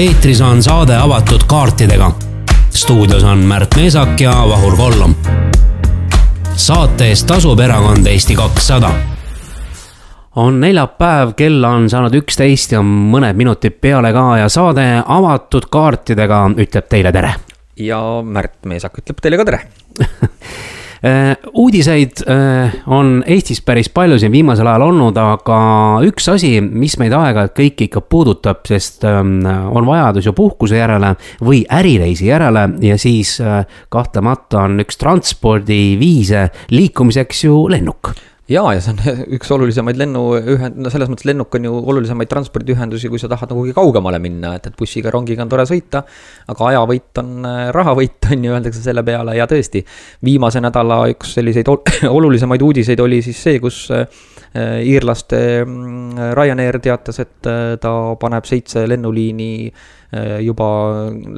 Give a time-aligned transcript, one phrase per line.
[0.00, 2.12] eetris on saade avatud kaartidega.
[2.70, 5.14] stuudios on Märt Meesak ja Vahur Kollom.
[6.56, 8.90] saate eest tasub erakond Eesti kakssada
[10.36, 16.46] on neljapäev, kell on saanud üksteist ja mõned minutid peale ka ja saade avatud kaartidega
[16.56, 17.34] ütleb teile tere.
[17.76, 19.60] ja Märt Meesak ütleb teile ka tere
[21.52, 25.60] uudiseid äh, on Eestis päris palju siin viimasel ajal olnud, aga
[26.04, 31.14] üks asi, mis meid aeg-ajalt kõiki ikka puudutab, sest ähm, on vajadus ju puhkuse järele
[31.40, 38.12] või ärireisi järele ja siis äh, kahtlemata on üks transpordiviise liikumiseks ju lennuk
[38.50, 39.00] ja, ja see on
[39.36, 43.62] üks olulisemaid lennuühend-, no selles mõttes lennuk on ju olulisemaid transpordiühendusi, kui sa tahad nagu
[43.62, 46.02] kuhugi kaugemale minna, et, et bussiga, rongiga on tore sõita.
[46.50, 49.84] aga ajavõit on äh, rahavõit, on ju, öeldakse selle peale ja tõesti.
[50.26, 51.70] viimase nädala üks selliseid
[52.18, 54.06] olulisemaid uudiseid oli siis see, kus äh,
[54.82, 59.50] iirlaste mm, Ryanair teatas, et äh, ta paneb seitse lennuliini
[60.42, 60.66] juba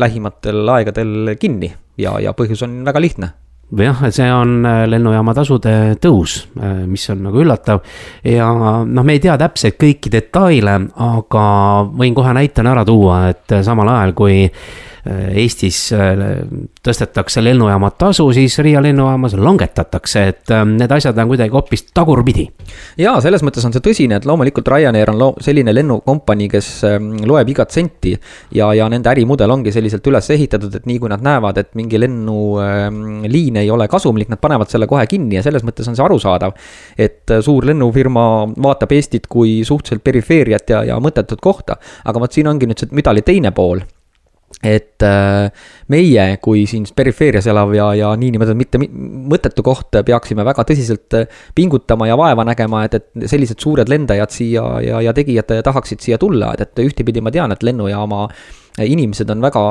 [0.01, 1.69] lähimatel aegadel kinni
[2.01, 3.29] ja, ja põhjus on väga lihtne
[3.79, 7.83] jah, see on äh, lennujaama tasude tõus, äh, mis on nagu üllatav.
[8.29, 8.53] ja
[8.85, 11.45] noh, me ei tea täpselt kõiki detaile, aga
[11.93, 16.21] võin kohe näitena ära tuua, et samal ajal kui Äh, Eestis äh,
[16.79, 22.45] tõstetakse lennujaama tasu, siis Riia lennujaamas langetatakse, et äh, need asjad on kuidagi hoopis tagurpidi.
[23.03, 27.09] ja selles mõttes on see tõsine, et loomulikult Ryanair on loo-, selline lennukompanii, kes ähm,
[27.27, 28.13] loeb igat senti.
[28.55, 31.99] ja, ja nende ärimudel ongi selliselt üles ehitatud, et nii kui nad näevad, et mingi
[31.99, 36.55] lennuliin ei ole kasumlik, nad panevad selle kohe kinni ja selles mõttes on see arusaadav.
[36.99, 41.77] et suur lennufirma vaatab Eestit kui suhteliselt perifeeriat ja, ja mõttetut kohta.
[42.05, 43.83] aga vot siin ongi nüüd see müdali teine pool
[44.63, 45.49] et äh,
[45.91, 51.43] meie kui siin perifeerias elav ja, ja niinimetatud mitte mõttetu koht peaksime väga tõsiselt äh,
[51.55, 56.21] pingutama ja vaeva nägema, et, et sellised suured lendajad siia ja, ja tegijad tahaksid siia
[56.23, 58.27] tulla, et, et ühtepidi ma tean, et lennujaama
[58.81, 59.63] inimesed on väga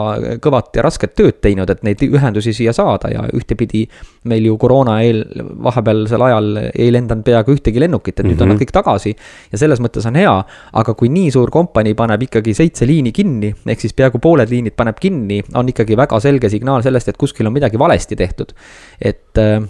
[0.43, 3.87] kõvat ja rasket tööd teinud, et neid ühendusi siia saada ja ühtepidi
[4.29, 5.23] meil ju koroona eel,
[5.65, 8.35] vahepealsel ajal ei lendanud peaaegu ühtegi lennukit, et mm -hmm.
[8.35, 8.63] nüüd on nad mhm.
[8.63, 9.15] kõik tagasi.
[9.51, 10.35] ja selles mõttes on hea,
[10.73, 14.75] aga kui nii suur kompanii paneb ikkagi seitse liini kinni, ehk siis peaaegu pooled liinid
[14.75, 18.53] paneb kinni, on ikkagi väga selge signaal sellest, et kuskil on midagi valesti tehtud.
[19.01, 19.61] et äh,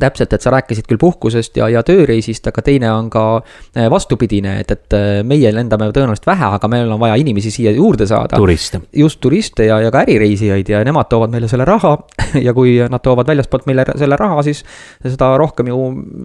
[0.00, 4.58] täpselt, et sa rääkisid küll puhkusest ja, ja tööreisist, aga teine on ka äh, vastupidine,
[4.62, 8.36] et, et äh, meie lendame tõenäoliselt vähe, aga meil on vaja inimesi siia juurde saada.
[8.36, 8.80] turiste.
[8.92, 11.94] just, turiste ja, ja ka ärireisijaid ja nemad toovad meile selle raha
[12.46, 14.64] ja kui nad toovad väljaspoolt meile selle raha, siis
[15.04, 15.78] seda rohkem ju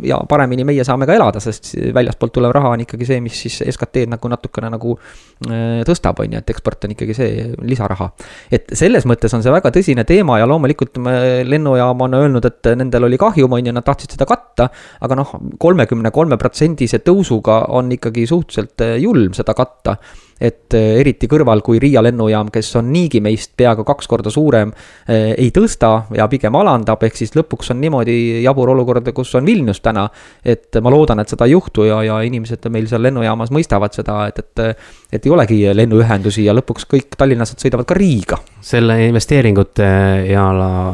[0.07, 3.61] ja paremini meie saame ka elada, sest väljastpoolt tulev raha on ikkagi see, mis siis
[3.73, 8.11] SKT-d nagu natukene nagu äh, tõstab, on ju, et eksport on ikkagi see lisaraha.
[8.53, 10.99] et selles mõttes on see väga tõsine teema ja loomulikult
[11.47, 14.69] lennujaam on öelnud, et nendel oli kahjum, on on ju, nad tahtsid seda katta.
[15.01, 19.97] aga noh, kolmekümne kolme protsendise tõusuga on ikkagi suhteliselt eh, julm seda katta
[20.43, 24.73] et eh, eriti kõrval, kui Riia lennujaam, kes on niigi meist peaaegu kaks korda suurem,
[25.07, 29.47] eh, ei tõsta ja pigem alandab, ehk siis lõpuks on niimoodi jabur olukord, kus on
[29.47, 30.09] Vilnius täna.
[30.43, 34.27] et ma loodan, et seda ei juhtu ja, ja inimesed meil seal lennujaamas mõistavad seda,
[34.27, 34.83] et, et,
[35.13, 38.37] et ei olegi lennuühendusi ja lõpuks kõik tallinlased sõidavad ka Riiga.
[38.61, 39.87] selle investeeringute
[40.27, 40.49] ja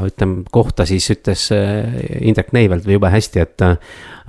[0.05, 1.49] ütleme kohta siis ütles
[2.21, 3.67] Indrek Neivelt jube hästi, et,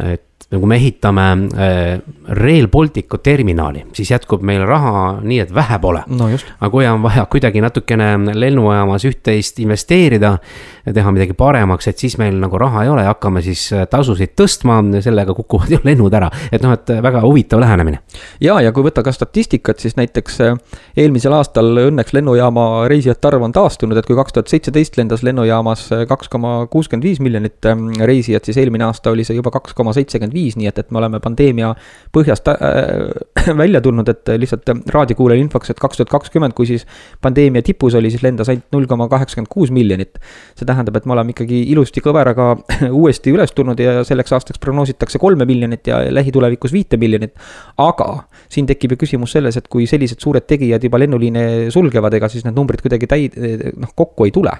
[0.08, 2.00] et kui me ehitame äh,
[2.40, 6.26] Rail Balticu terminali, siis jätkub meil raha nii, et vähe pole no.
[6.32, 10.36] aga kui on vaja kuidagi natukene lennujaamas üht-teist investeerida
[10.84, 14.78] teha midagi paremaks, et siis meil nagu raha ei ole hakkame siis äh, tasusid tõstma,
[15.04, 16.30] sellega kukuvad ju lennud ära.
[16.52, 18.00] et noh, et väga huvitav lähenemine.
[18.40, 20.56] ja, ja kui võtta ka statistikat, siis näiteks äh,
[20.96, 25.88] eelmisel aastal õnneks lennujaama reisijate arv on taastunud, et kui kaks tuhat seitseteist lendas lennujaamas
[26.08, 27.70] kaks koma kuuskümmend viis miljonit
[28.06, 31.00] reisijat, siis eelmine aasta oli see juba kaks koma seitsekümmend viis nii et, et me
[31.00, 31.72] oleme pandeemia
[32.14, 36.86] põhjast äh, välja tulnud, et lihtsalt raadiokuulajale infoks, et kaks tuhat kakskümmend, kui siis
[37.22, 40.20] pandeemia tipus oli, siis lendas ainult null koma kaheksakümmend kuus miljonit.
[40.58, 42.52] see tähendab, et me oleme ikkagi ilusti kõveraga
[43.00, 47.34] uuesti üles tulnud ja selleks aastaks prognoositakse kolme miljonit ja lähitulevikus viite miljonit.
[47.78, 48.08] aga
[48.48, 51.44] siin tekib ju küsimus selles, et kui sellised suured tegijad juba lennuliine
[51.74, 53.30] sulgevad, ega siis need numbrid kuidagi täi-,
[53.76, 54.54] noh, kokku ei tule.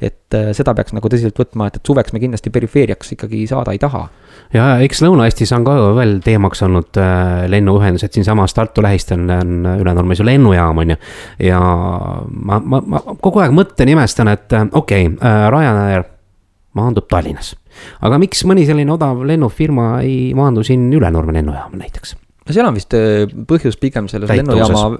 [0.00, 3.74] et äh, seda peaks nagu tõsiselt võtma, et, et suveks me kindlasti perifeeriaks ikkagi saada
[3.74, 4.06] ei taha.
[4.54, 10.20] Ja eks Lõuna-Eestis on ka veel teemaks olnud äh, lennuühendused, siinsamas Tartu lähistel on Ülenurmes
[10.20, 10.98] ju lennujaam, on ju.
[11.50, 16.08] ja ma, ma, ma kogu aeg mõtlen, imestan, et äh, okei okay, äh,, Ryanair
[16.74, 17.54] maandub Tallinnas.
[18.02, 22.16] aga miks mõni selline odav lennufirma ei maandu siin Ülenurme lennujaama näiteks?
[22.44, 24.98] No seal on vist äh, põhjus pigem selles lennujaama,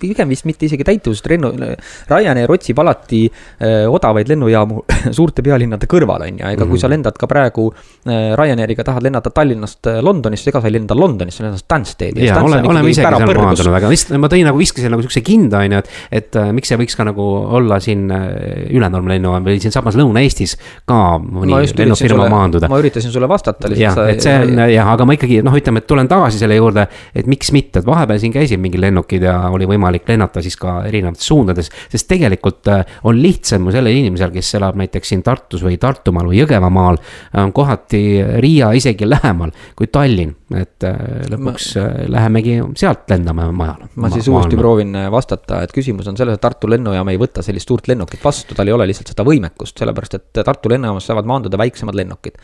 [0.00, 1.52] pigem vist mitte isegi täituvust, lennu,
[2.10, 4.82] Ryanair otsib alati äh, odavaid lennujaamu
[5.16, 6.68] suurte pealinnade kõrval, on ju, ega mm -hmm.
[6.68, 6.92] kui sa mhm.
[6.96, 11.44] lendad ka praegu äh, Ryanairiga, tahad lennata Tallinnast Londonisse, ega sa ei lenda Londonisse, sa
[11.48, 12.26] lendad Stanstedi.
[12.26, 15.64] jaa, olen, oleme isegi seal maandunud, aga vist ma tõin nagu viskasin nagu sihukese kinda,
[15.64, 17.24] on ju, et, et miks see võiks ka nagu
[17.56, 18.10] olla siin
[18.72, 22.68] Ülenurme lennujaam või siinsamas Lõuna-Eestis ka mõni lennufirma maanduda.
[22.68, 23.96] ma üritasin sulle vastata lihtsalt.
[23.96, 26.81] jah, et see on jah, aga ma ikkagi noh, ütleme, et tulen tagasi selle juurde
[26.82, 30.56] peale, et miks mitte, et vahepeal siin käisid mingid lennukid ja oli võimalik lennata siis
[30.56, 31.70] ka erinevates suundades.
[31.90, 36.30] sest tegelikult äh, on lihtsam ju sellel inimesel, kes elab näiteks siin Tartus või Tartumaal
[36.30, 36.98] või Jõgevamaal.
[37.42, 38.02] on kohati
[38.42, 40.98] Riia isegi lähemal kui Tallinn, et äh,
[41.30, 41.86] lõpuks ma...
[41.86, 43.90] Äh, lähemegi sealt lendame majale.
[43.96, 47.42] ma siis ma, uuesti proovin vastata, et küsimus on selles, et Tartu lennujaam ei võta
[47.42, 51.28] sellist suurt lennukit vastu, tal ei ole lihtsalt seda võimekust, sellepärast et Tartu lennujaamas saavad
[51.28, 52.38] maanduda väiksemad lennukid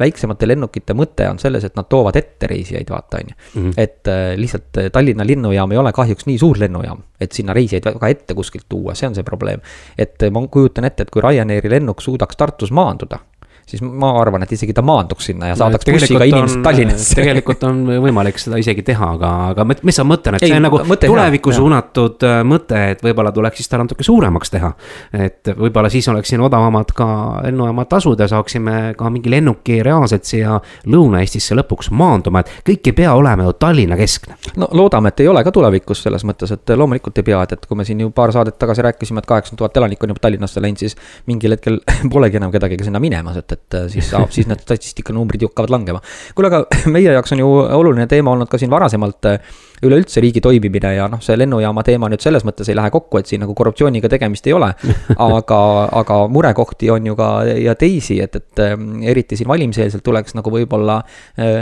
[0.00, 3.36] väiksemate lennukite mõte on selles, et nad toovad ette reisijaid, vaata, on ju.
[3.54, 3.72] Mhm.
[3.76, 7.84] et äh, lihtsalt äh, Tallinna lennujaam ei ole kahjuks nii suur lennujaam, et sinna reisijaid
[7.84, 9.60] väga ette kuskilt tuua, see on see probleem.
[9.98, 13.18] et ma kujutan ette, et kui Ryanairi lennuk suudaks Tartus maanduda
[13.66, 17.16] siis ma arvan, et isegi ta maanduks sinna ja saadaks no, bussiga inimesed Tallinnasse.
[17.20, 20.66] tegelikult on võimalik seda isegi teha, aga, aga mis sa mõtlen, et Ei, see on
[20.66, 24.72] nagu tulevikku suunatud äh, mõte, et võib-olla tuleks siis ta natuke suuremaks teha.
[25.16, 27.08] et võib-olla siis oleks siin odavamad ka
[27.46, 30.58] lennujaama tasud ja saaksime ka mingi lennuki reaalselt siia
[30.90, 34.36] Lõuna-Eestisse lõpuks maanduma, et kõik ei pea olema ju Tallinna keskne.
[34.60, 37.66] no loodame, et ei ole ka tulevikus selles mõttes, et loomulikult ei pea, et, et
[37.66, 40.60] kui me siin ju paar saadet tagasi rääkisime, et kaheksakümmend tuhat elanikku on juba Tallinnasse
[40.60, 40.98] läinud, siis
[41.30, 41.80] mingil hetkel
[42.14, 45.72] polegi enam kedagi sinna minemas, et et äh, siis saab, siis need statistikanumbrid ju hakkavad
[45.74, 46.02] langema.
[46.34, 49.54] kuule, aga meie jaoks on ju oluline teema olnud ka siin varasemalt äh,
[49.86, 53.30] üleüldse riigi toimimine ja noh, see lennujaama teema nüüd selles mõttes ei lähe kokku, et
[53.30, 54.72] siin nagu korruptsiooniga tegemist ei ole.
[55.28, 55.60] aga,
[56.02, 58.74] aga murekohti on ju ka ja teisi, et, et äh,
[59.10, 61.00] eriti siin valimiseelselt tuleks nagu võib-olla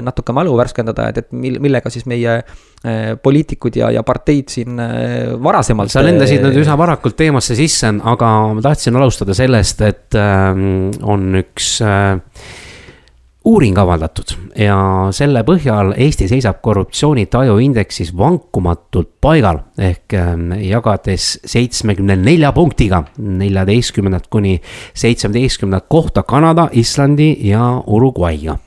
[0.02, 2.42] natuke mälu värskendada, et, et mil-, millega siis meie
[3.22, 4.80] poliitikud ja, ja parteid siin
[5.42, 5.92] varasemalt.
[5.92, 11.30] sa lendasid nüüd üsna varakult teemasse sisse, aga ma tahtsin alustada sellest, et ähm, on
[11.38, 12.20] üks Äh,
[13.44, 14.76] uuring avaldatud ja
[15.14, 19.62] selle põhjal Eesti seisab korruptsioonitaju indeksis vankumatult paigal.
[19.78, 20.34] ehk äh,
[20.68, 24.60] jagades seitsmekümne nelja punktiga neljateistkümnendat kuni
[24.94, 28.58] seitsmeteistkümnendat kohta Kanada, Islandi ja Uruguay'ga.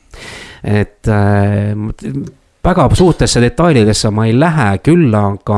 [0.63, 1.75] et äh,
[2.65, 5.57] väga suurtesse detailidesse ma ei lähe, küll aga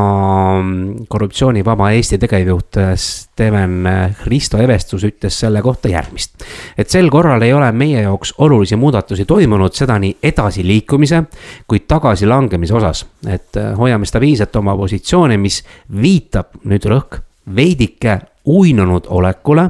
[1.07, 3.87] korruptsioonivaba Eesti tegevjuht Steven
[4.25, 6.43] Risto Evestus ütles selle kohta järgmist.
[6.77, 11.23] et sel korral ei ole meie jaoks olulisi muudatusi toimunud, seda nii edasiliikumise
[11.67, 13.05] kui tagasilangemise osas.
[13.27, 15.63] et hoiame stabiilselt oma positsiooni, mis
[16.01, 17.21] viitab nüüd rõhk
[17.55, 19.69] veidike uinunud olekule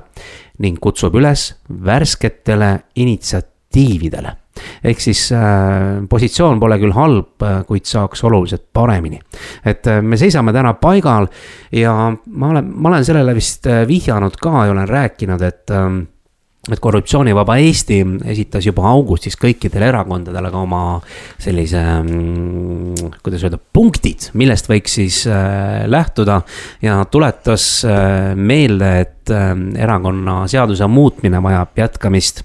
[0.57, 2.79] ning kutsub üles värsketele
[3.77, 4.35] initsiatiividele
[4.83, 9.19] ehk siis äh, positsioon pole küll halb, äh, kuid saaks oluliselt paremini.
[9.65, 11.27] et äh, me seisame täna paigal
[11.71, 11.93] ja
[12.25, 15.85] ma olen, ma olen sellele vist äh, vihjanud ka ja olen rääkinud, et äh,
[16.71, 17.99] et korruptsioonivaba Eesti
[18.31, 20.81] esitas juba augustis kõikidele erakondadele ka oma
[21.41, 26.41] sellise mm,, kuidas öelda, punktid, millest võiks siis äh, lähtuda.
[26.81, 29.51] ja tuletas äh, meelde, et äh,
[29.83, 32.43] erakonnaseaduse muutmine vajab jätkamist.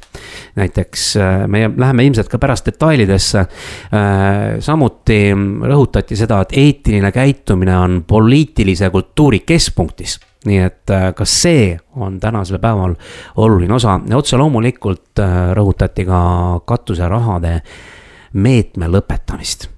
[0.56, 1.14] näiteks
[1.46, 3.46] me läheme ilmselt ka pärast detailidesse
[4.60, 10.18] samuti rõhutati seda, et eetiline käitumine on poliitilise kultuuri keskpunktis
[10.48, 12.96] nii et äh, ka see on tänasel päeval
[13.36, 13.98] oluline osa.
[14.08, 16.22] Ja otse loomulikult äh, rõhutati ka
[16.66, 17.58] katuserahade
[18.32, 19.71] meetme lõpetamist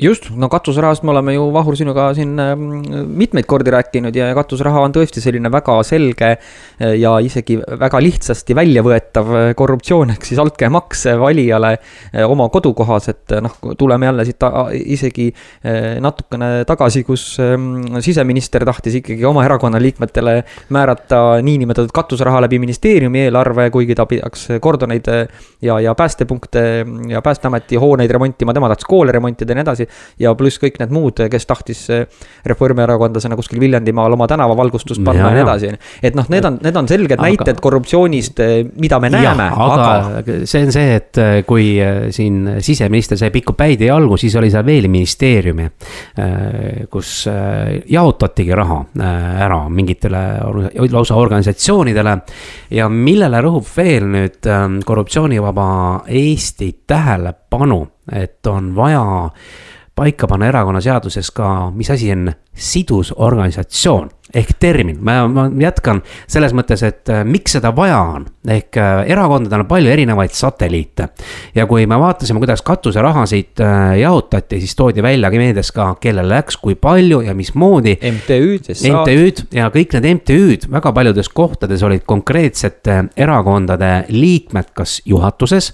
[0.00, 2.62] just, no katuserahast me oleme ju, Vahur, sinuga siin ähm,
[3.20, 8.56] mitmeid kordi rääkinud ja katuseraha on tõesti selline väga selge äh, ja isegi väga lihtsasti
[8.56, 14.38] väljavõetav äh, korruptsioon, ehk siis altkäemaks valijale äh, oma kodukohas, et noh, tuleme jälle siit
[14.90, 15.26] isegi
[16.00, 20.38] natukene tagasi, kus ähm, siseminister tahtis ikkagi oma erakonna liikmetele
[20.72, 25.10] määrata niinimetatud katuseraha läbi ministeeriumi eelarve, kuigi ta peaks kordoneid
[25.62, 26.64] ja, ja päästepunkte
[27.08, 29.89] ja Päästeameti hooneid remontima, tema tahtis koole remontida ja nii edasi
[30.20, 32.06] ja pluss kõik need muud, kes tahtis eh,
[32.46, 35.72] reformierakondlasena kuskil Viljandimaal oma tänavavalgustust panna ja, ja nii edasi.
[36.02, 39.88] et noh, need on, need on selged aga, näited korruptsioonist, eh, mida me näeme, aga,
[40.20, 41.72] aga see on see, et eh, kui
[42.14, 45.66] siin siseminister sai pikku päid ja jalgu, siis oli seal veel ministeeriumi,
[46.90, 47.10] kus
[47.90, 48.78] jaotatigi raha
[49.46, 50.20] ära mingitele
[50.90, 52.16] lausa organisatsioonidele
[52.76, 54.48] ja millele rõhub veel nüüd
[54.86, 55.68] korruptsioonivaba
[56.20, 57.80] Eesti tähelepanu,
[58.12, 59.04] et on vaja
[60.00, 64.08] paika panna erakonnaseaduses ka, mis asi on sidusorganisatsioon.
[64.34, 68.26] Ehk termin, ma, ma jätkan selles mõttes, et äh, miks seda vaja on.
[68.46, 71.08] ehk äh, erakondadel on palju erinevaid satelliite.
[71.54, 76.56] ja kui me vaatasime, kuidas katuserahasid äh, jaotati, siis toodi välja meedias ka, kellele läks,
[76.56, 77.96] kui palju ja mismoodi.
[78.00, 78.76] MTÜ-d.
[78.90, 85.72] MTÜ-d ja kõik need MTÜ-d väga paljudes kohtades olid konkreetsete erakondade liikmed, kas juhatuses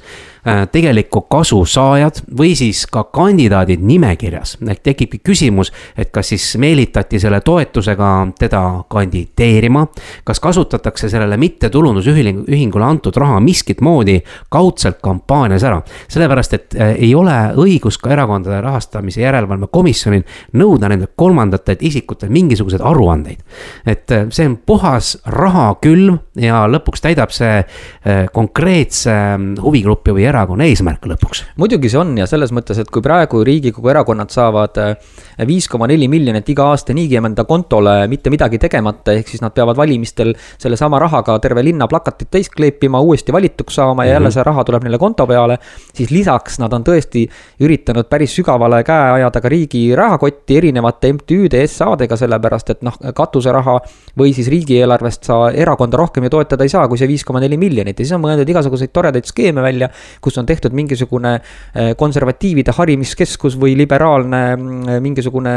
[0.71, 4.57] tegeliku kasu saajad või siis ka kandidaadid nimekirjas.
[4.69, 9.87] ehk tekibki küsimus, et kas siis meelitati selle toetusega teda kandideerima.
[10.25, 15.83] kas kasutatakse sellele mittetulundusühingule antud raha miskit moodi kaudselt kampaanias ära.
[16.09, 20.25] sellepärast, et äh, ei ole õigus ka erakondade rahastamise järelevalve komisjonil
[20.55, 23.45] nõuda nendelt kolmandatelt isikutelt mingisuguseid aruandeid.
[23.87, 27.65] et äh, see on puhas rahakülv ja lõpuks täidab see
[28.33, 29.13] konkreetse
[29.63, 31.45] huvigrupi või erakonna erakonna eesmärk lõpuks.
[31.57, 34.79] muidugi see on ja selles mõttes, et kui praegu Riigikogu erakonnad saavad
[35.47, 39.55] viis koma neli miljonit iga aasta niigi enda kontole mitte midagi tegemata, ehk siis nad
[39.55, 44.35] peavad valimistel sellesama rahaga terve linna plakatit täis kleepima, uuesti valituks saama ja jälle mhm.
[44.35, 45.59] see raha tuleb neile konto peale.
[45.95, 47.27] siis lisaks nad on tõesti
[47.61, 53.79] üritanud päris sügavale käe ajada ka riigi rahakotti erinevate MTÜ-de, SA-dega, sellepärast et noh, katuseraha
[54.19, 57.57] või siis riigieelarvest sa erakonda rohkem ju toetada ei saa, kui see viis koma neli
[57.57, 59.91] miljonit ja siis on mõeldud igasuguseid toredaid skeeme välja
[60.21, 65.55] kus on tehtud mingisugune äh, konservatiivide harimiskeskus või liberaalne mm, mingisugune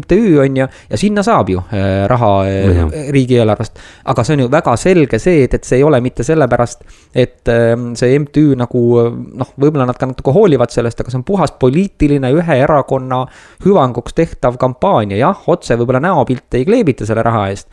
[0.00, 0.68] MTÜ on ju.
[0.90, 2.80] ja sinna saab ju äh, raha äh,
[3.12, 3.78] riigieelarvest.
[4.12, 7.52] aga see on ju väga selge see, et, et see ei ole mitte sellepärast, et
[7.52, 11.54] ähm, see MTÜ nagu noh, võib-olla nad ka natuke hoolivad sellest, aga see on puhas
[11.60, 13.24] poliitiline ühe erakonna
[13.64, 17.68] hüvanguks tehtav kampaania, jah, otse võib-olla näopilte ei kleebita selle raha eest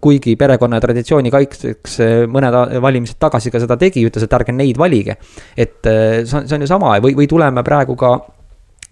[0.00, 4.54] kuigi perekonna ja traditsiooni kaitseks eh, mõned valimised tagasi ka seda tegi, ütles, et ärge
[4.54, 5.16] neid valige.
[5.56, 8.16] et eh, see on, see on ju sama või, või tuleme praegu ka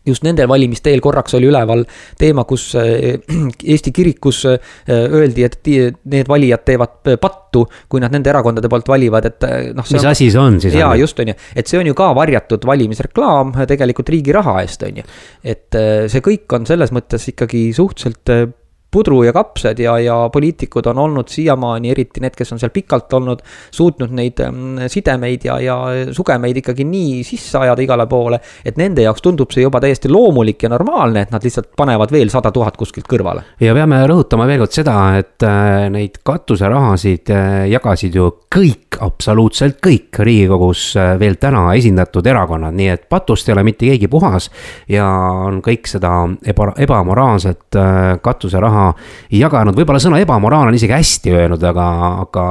[0.06, 1.84] just nendel valimiste eel korraks oli üleval
[2.20, 3.20] teema, kus eh,
[3.74, 4.44] Eesti kirikus
[4.88, 5.70] öeldi, et
[6.10, 9.46] need valijad teevad pattu, kui nad nende erakondade poolt valivad, et
[9.76, 9.86] noh.
[9.86, 10.76] mis on, asi see on siis?
[10.78, 14.84] jaa, just, on ju, et see on ju ka varjatud valimisreklaam tegelikult riigi raha eest,
[14.86, 15.06] on ju.
[15.54, 15.80] et
[16.12, 18.54] see kõik on selles mõttes ikkagi suhteliselt
[18.94, 23.12] pudru ja kapsad ja, ja poliitikud on olnud siiamaani, eriti need, kes on seal pikalt
[23.18, 23.42] olnud,
[23.74, 25.78] suutnud neid mm, sidemeid ja, ja
[26.14, 30.62] sugemeid ikkagi nii sisse ajada igale poole, et nende jaoks tundub see juba täiesti loomulik
[30.66, 33.44] ja normaalne, et nad lihtsalt panevad veel sada tuhat kuskilt kõrvale.
[33.60, 39.80] ja peame rõhutama veel kord seda, et äh, neid katuserahasid äh, jagasid ju kõik, absoluutselt
[39.84, 44.50] kõik Riigikogus äh, veel täna esindatud erakonnad, nii et patust ei ole mitte keegi puhas
[44.90, 45.08] ja
[45.48, 46.12] on kõik seda
[46.46, 47.78] eba, ebamoraalset
[48.24, 48.83] katuseraha
[49.30, 51.86] jaganud, võib-olla sõna ebamoraal on isegi hästi öelnud, aga,
[52.24, 52.46] aga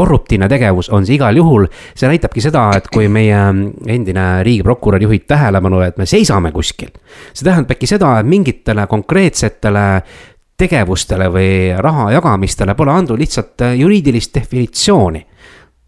[0.00, 1.66] korruptiivne tegevus on see igal juhul.
[1.94, 3.38] see näitabki seda, et kui meie
[3.86, 6.92] endine riigiprokurör juhib tähelepanu, et me seisame kuskil.
[7.32, 9.86] see tähendabki seda, et mingitele konkreetsetele
[10.60, 15.24] tegevustele või raha jagamistele pole andnud lihtsalt juriidilist definitsiooni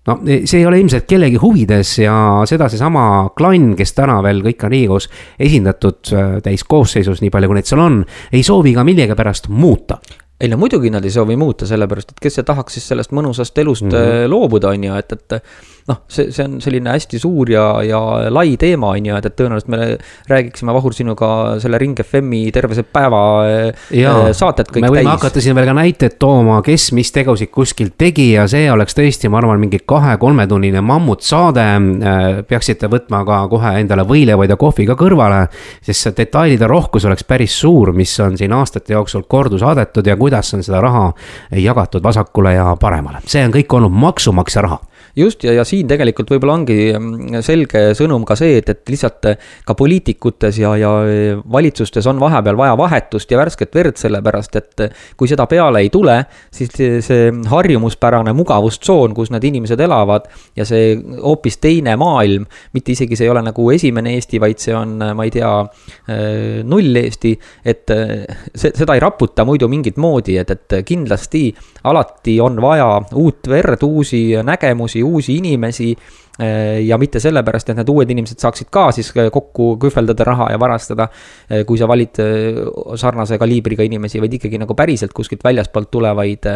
[0.09, 2.15] no see ei ole ilmselt kellegi huvides ja
[2.49, 3.05] seda seesama
[3.39, 7.85] klann, kes täna veel kõik on Riigikogus esindatud äh, täiskoosseisus, nii palju kui neid seal
[7.85, 10.01] on, ei soovi ka millegipärast muuta
[10.43, 13.59] ei no muidugi nad ei soovi muuta, sellepärast et kes see tahaks siis sellest mõnusast
[13.63, 14.31] elust mm -hmm.
[14.31, 15.37] loobuda, on ju, et, et
[15.89, 19.37] noh, see, see on selline hästi suur ja, ja lai teema, on ju, et, et
[19.39, 19.89] tõenäoliselt me
[20.31, 21.29] räägiksime, Vahur, sinuga
[21.63, 24.87] selle Ring FM-i terve see päeva äh, Jaa, saated kõik täis.
[24.87, 25.13] me võime täis.
[25.17, 29.31] hakata siin veel ka näiteid tooma, kes mis tegusid kuskil tegi ja see oleks tõesti,
[29.33, 31.67] ma arvan, mingi kahe-kolmetunnine mammutsaade.
[32.13, 35.45] Äh, peaksite võtma ka kohe endale võileivaid ja kohvi ka kõrvale,
[35.83, 40.17] sest see detailide rohkus oleks päris suur, mis on siin aastate jooksul kordu saadetud ja
[40.21, 41.09] kuidas on seda raha
[41.59, 44.81] jagatud vasakule ja paremale, see on kõik olnud maksumaksja raha
[45.17, 49.29] just, ja, ja siin tegelikult võib-olla ongi mm, selge sõnum ka see, et, et lihtsalt
[49.29, 54.57] eh, ka poliitikutes ja, ja eh, valitsustes on vahepeal vaja vahetust ja värsket verd, sellepärast
[54.61, 56.17] et eh, kui seda peale ei tule,
[56.53, 63.19] siis see harjumuspärane mugavustsoon, kus need inimesed elavad ja see hoopis teine maailm, mitte isegi
[63.19, 65.51] see ei ole nagu esimene Eesti, vaid see on, ma ei tea,
[66.69, 67.33] null Eesti,
[67.69, 71.47] et see, seda ei raputa muidu mingit moodi, et, et kindlasti
[71.89, 72.89] alati on vaja
[73.19, 75.97] uut verd, uusi nägemusi, uusi inimesi
[76.39, 80.61] ja mitte sellepärast, et need uued inimesed saaksid ka siis äh, kokku kühveldada raha ja
[80.61, 81.09] varastada.
[81.51, 82.17] Äh, kui sa valid
[82.97, 86.49] sarnase kaliibriga inimesi, vaid ikkagi nagu päriselt kuskilt väljaspoolt tulevaid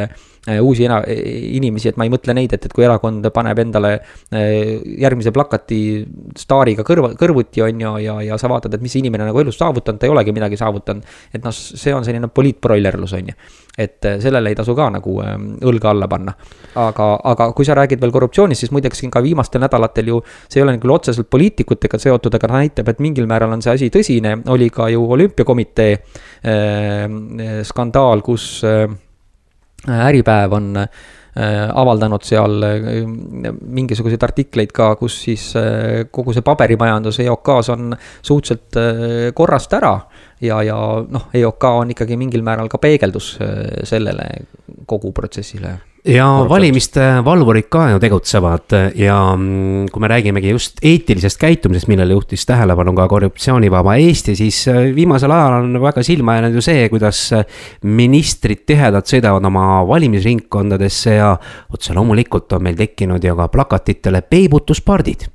[0.63, 3.91] uusi inimesi, et ma ei mõtle neid, et, et kui erakond paneb endale
[4.31, 5.81] järgmise plakati
[6.39, 9.99] staariga kõrva, kõrvuti, on ju, ja, ja sa vaatad, et mis inimene nagu elus saavutanud,
[9.99, 11.17] ta ei olegi midagi saavutanud.
[11.35, 13.37] et noh, see on selline poliitbroilerlus, on ju.
[13.77, 15.17] et sellele ei tasu ka nagu
[15.67, 16.37] õlga alla panna.
[16.79, 20.63] aga, aga kui sa räägid veel korruptsioonist, siis muideks siin ka viimastel nädalatel ju, see
[20.63, 23.91] ei ole küll otseselt poliitikutega seotud, aga ta näitab, et mingil määral on see asi
[23.93, 27.05] tõsine, oli ka ju olümpiakomitee äh,
[27.67, 28.87] skandaal, kus äh,
[29.87, 30.73] Äripäev on
[31.37, 32.63] avaldanud seal
[33.77, 35.43] mingisuguseid artikleid ka, kus siis
[36.11, 37.93] kogu see paberimajandus EOK-s on
[38.25, 39.93] suhteliselt korrast ära.
[40.41, 43.35] ja, ja noh, EOK on ikkagi mingil määral ka peegeldus
[43.85, 44.31] sellele
[44.89, 51.41] kogu protsessile ja valimiste valvurid ka ju tegutsevad ja mm, kui me räägimegi just eetilisest
[51.41, 56.55] käitumisest, millele juhtis tähelepanu ka korruptsioonivaba Eesti, siis äh, viimasel ajal on väga silma jäänud
[56.55, 57.23] ju see, kuidas
[57.83, 61.33] ministrid tihedalt sõidavad oma valimisringkondadesse ja
[61.75, 65.27] otse loomulikult on meil tekkinud ju ka plakatitele peibutuspardid.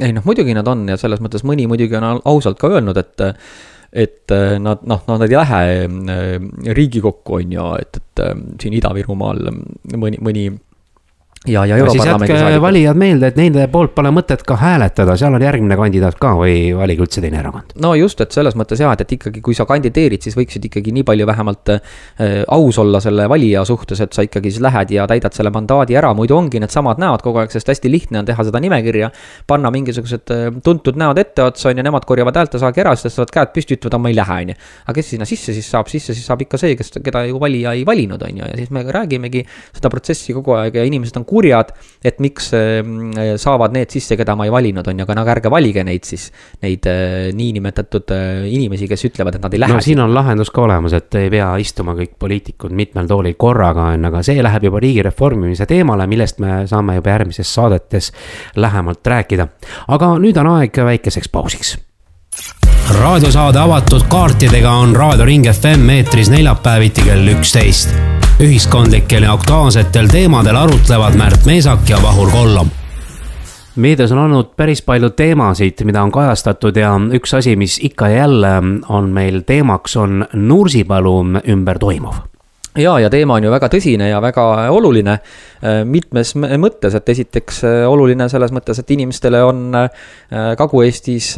[0.00, 3.28] ei noh, muidugi nad on ja selles mõttes mõni muidugi on ausalt ka öelnud, et
[3.92, 8.76] et äh, nad noh, nad ei lähe äh, Riigikokku, on ju, et, et äh, siin
[8.78, 9.50] Ida-Virumaal
[9.96, 10.44] mõni, mõni
[11.46, 12.60] ja, ja Europarlamendi saadikud.
[12.62, 16.74] valijad meelde, et nende poolt pole mõtet ka hääletada, seal on järgmine kandidaat ka või
[16.76, 17.72] valige üldse teine erakond.
[17.80, 20.92] no just, et selles mõttes jah, et, et ikkagi, kui sa kandideerid, siis võiksid ikkagi
[20.92, 21.80] nii palju vähemalt äh,
[22.44, 26.10] aus olla selle valija suhtes, et sa ikkagi siis lähed ja täidad selle mandaadi ära,
[26.18, 29.08] muidu ongi needsamad näod kogu aeg, sest hästi lihtne on teha seda nimekirja.
[29.46, 33.56] panna mingisugused äh, tuntud näod etteotsa, on ju, nemad korjavad häältesaagi ära, siis tõstavad käed
[33.56, 34.58] püsti, ütlevad, ma ei lähe, on ju.
[34.84, 37.72] aga kes sinna sisse siis saab, sisse siis saab ikka see, kes, keda ju valija
[37.80, 41.29] ei valinud, on ju, ja siis me räägimegi seda protsessi kogu aeg ja inimesed on
[41.30, 41.72] kurjad
[42.04, 43.10] et miks ehm,
[43.40, 46.06] saavad need sisse, keda ma ei valinud, on ju, aga no aga ärge valige neid
[46.08, 46.28] siis,
[46.64, 49.74] neid eh, niinimetatud eh, inimesi, kes ütlevad, et nad ei lähe.
[49.76, 53.90] no siin on lahendus ka olemas, et ei pea istuma kõik poliitikud mitmel toolil korraga,
[53.96, 58.12] on, aga see läheb juba riigi reformimise teemale, millest me saame juba järgmises saadetes
[58.56, 59.48] lähemalt rääkida.
[59.88, 61.76] aga nüüd on aeg väikeseks pausiks
[62.96, 70.56] raadiosaade avatud kaartidega on Raadio Ring FM eetris neljapäeviti kell üksteist ühiskondlikel ja aktuaalsetel teemadel
[70.56, 72.70] arutlevad Märt Meesak ja Vahur Kollom.
[73.76, 78.24] Meedias on olnud päris palju teemasid, mida on kajastatud ja üks asi, mis ikka ja
[78.24, 78.56] jälle
[78.88, 82.29] on meil teemaks, on Nursipalu ümber toimuv
[82.78, 87.62] ja, ja teema on ju väga tõsine ja väga oluline äh, mitmes mõttes, et esiteks
[87.66, 89.90] äh, oluline selles mõttes, et inimestele on äh,
[90.58, 91.32] Kagu-Eestis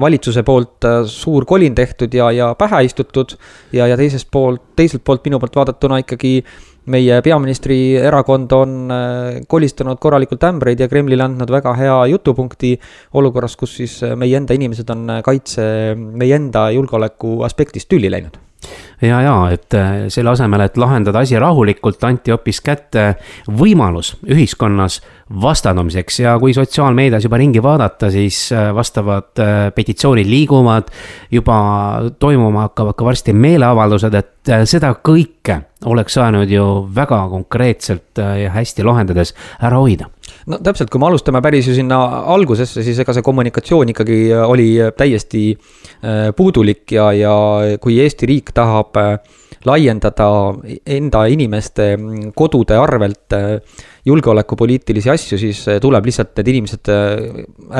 [0.00, 3.36] valitsuse poolt suur kolin tehtud ja, ja pähe istutud.
[3.72, 6.40] ja, ja teisest poolt, teiselt poolt minu poolt vaadatuna ikkagi
[6.90, 8.90] meie peaministri erakond on
[9.48, 12.74] kolistanud korralikult ämbreid ja Kremlile andnud väga hea jutupunkti
[13.14, 15.64] olukorras, kus siis meie enda inimesed on kaitse,
[15.96, 18.36] meie enda julgeoleku aspektist tülli läinud
[19.04, 23.06] ja, ja et äh, selle asemel, et lahendada asi rahulikult, anti hoopis kätte
[23.48, 25.00] võimalus ühiskonnas
[25.42, 30.90] vastandumiseks ja kui sotsiaalmeedias juba ringi vaadata, siis äh, vastavad äh, petitsioonid liiguvad.
[31.30, 31.56] juba
[32.18, 38.84] toimuma hakkavad ka varsti meeleavaldused, et seda kõike oleks saanud ju väga konkreetselt ja hästi
[38.84, 40.08] lahendades ära hoida
[40.46, 42.00] no täpselt, kui me alustame päris ju sinna
[42.34, 45.46] algusesse, siis ega see kommunikatsioon ikkagi oli täiesti
[46.36, 47.34] puudulik ja, ja
[47.80, 49.16] kui Eesti riik tahab äh,
[49.64, 50.28] laiendada
[50.86, 53.58] enda inimeste mm, kodude arvelt äh,
[54.06, 56.90] julgeolekupoliitilisi asju, siis äh, tuleb lihtsalt need inimesed,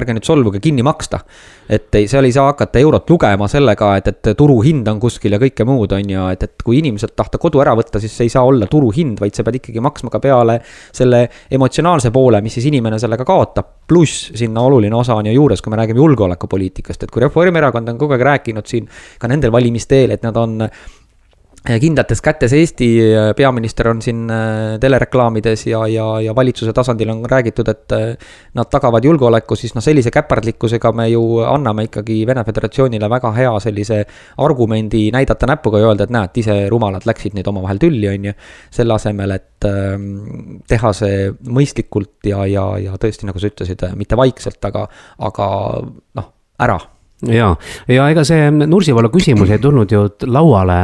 [0.00, 1.20] ärge nüüd solvuge, kinni maksta.
[1.68, 5.38] et ei, seal ei saa hakata eurot lugema sellega, et, et turuhind on kuskil ja
[5.40, 8.32] kõike muud, on ju, et, et kui inimeselt tahta kodu ära võtta, siis see ei
[8.34, 10.58] saa olla turuhind, vaid sa pead ikkagi maksma ka peale
[10.92, 13.72] selle emotsionaalse poole, mis siis inimene sellega kaotab.
[13.84, 17.98] pluss sinna oluline osa on ju juures, kui me räägime julgeolekupoliitikast, et kui Reformierakond on
[18.00, 18.88] kogu aeg rääkinud siin
[19.20, 20.62] ka nendel valimiste eel, et nad on
[21.64, 22.86] kindlates kätes Eesti
[23.36, 28.68] peaminister on siin äh, telereklaamides ja, ja, ja valitsuse tasandil on räägitud, et äh, nad
[28.70, 34.02] tagavad julgeoleku, siis noh, sellise käpardlikkusega me ju anname ikkagi Vene Föderatsioonile väga hea sellise
[34.44, 38.36] argumendi näidata näpuga ja öelda, et näed, ise rumalad läksid nüüd omavahel tülli, on ju.
[38.74, 39.96] selle asemel, et äh,
[40.68, 44.84] teha see mõistlikult ja, ja, ja tõesti, nagu sa ütlesid, mitte vaikselt, aga,
[45.32, 45.48] aga
[46.20, 46.76] noh, ära
[47.22, 47.50] ja,
[47.88, 50.76] ja ega see Nursipalu küsimus ei tulnud ju lauale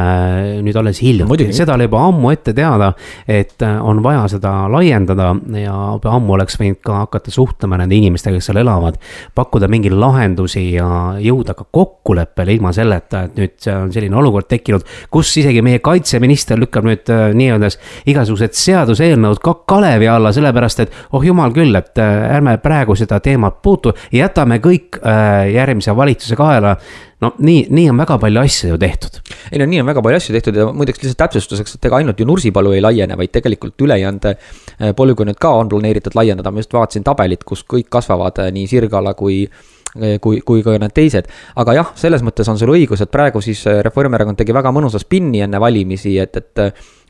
[0.63, 2.91] nüüd alles hiljuti, seda oli juba ammu ette teada,
[3.27, 8.39] et on vaja seda laiendada ja juba ammu oleks võinud ka hakata suhtlema nende inimestega,
[8.39, 8.97] kes seal elavad.
[9.35, 10.87] pakkuda mingeid lahendusi ja
[11.21, 16.59] jõuda ka kokkuleppele ilma selleta, et nüüd on selline olukord tekkinud, kus isegi meie kaitseminister
[16.59, 17.71] lükkab nüüd äh, nii-öelda
[18.11, 23.19] igasugused seaduseelnõud ka kalevi alla, sellepärast et oh jumal küll, et äh, ärme praegu seda
[23.23, 26.75] teemat puutu, jätame kõik äh, järgmise valitsuse valitsuse kaela.
[27.21, 29.19] no nii, nii on väga palju asju ju tehtud.
[29.51, 32.19] ei no nii on väga palju asju tehtud ja muideks lihtsalt täpsustuseks, et ega ainult
[32.19, 36.73] ju Nursipalu ei laiene, vaid tegelikult ülejäänud äh, polügoonid ka on planeeritud laiendada, ma just
[36.73, 39.80] vaatasin tabelit, kus kõik kasvavad äh, nii Sirgala kui äh,
[40.21, 41.27] kui, kui ka need teised.
[41.55, 45.43] aga jah, selles mõttes on sul õigus, et praegu siis Reformierakond tegi väga mõnusa spinni
[45.43, 46.65] enne valimisi, et, et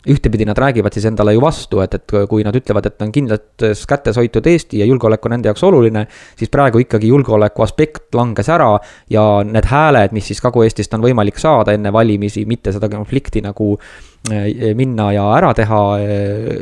[0.10, 3.86] ühtepidi nad räägivad siis endale ju vastu, et, et kui nad ütlevad, et on kindlates
[3.88, 8.50] kätes hoitud Eesti ja julgeolek on nende jaoks oluline, siis praegu ikkagi julgeoleku aspekt langes
[8.50, 8.72] ära
[9.10, 13.76] ja need hääled, mis siis Kagu-Eestist on võimalik saada enne valimisi, mitte seda konflikti nagu
[14.78, 15.82] minna ja ära teha,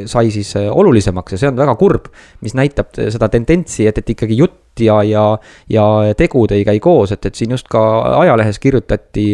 [0.08, 2.06] sai siis olulisemaks ja see on väga kurb.
[2.40, 5.26] mis näitab seda tendentsi, et, et ikkagi jutt ja, ja,
[5.68, 7.82] ja tegud ei käi koos, et, et siin just ka
[8.22, 9.34] ajalehes kirjutati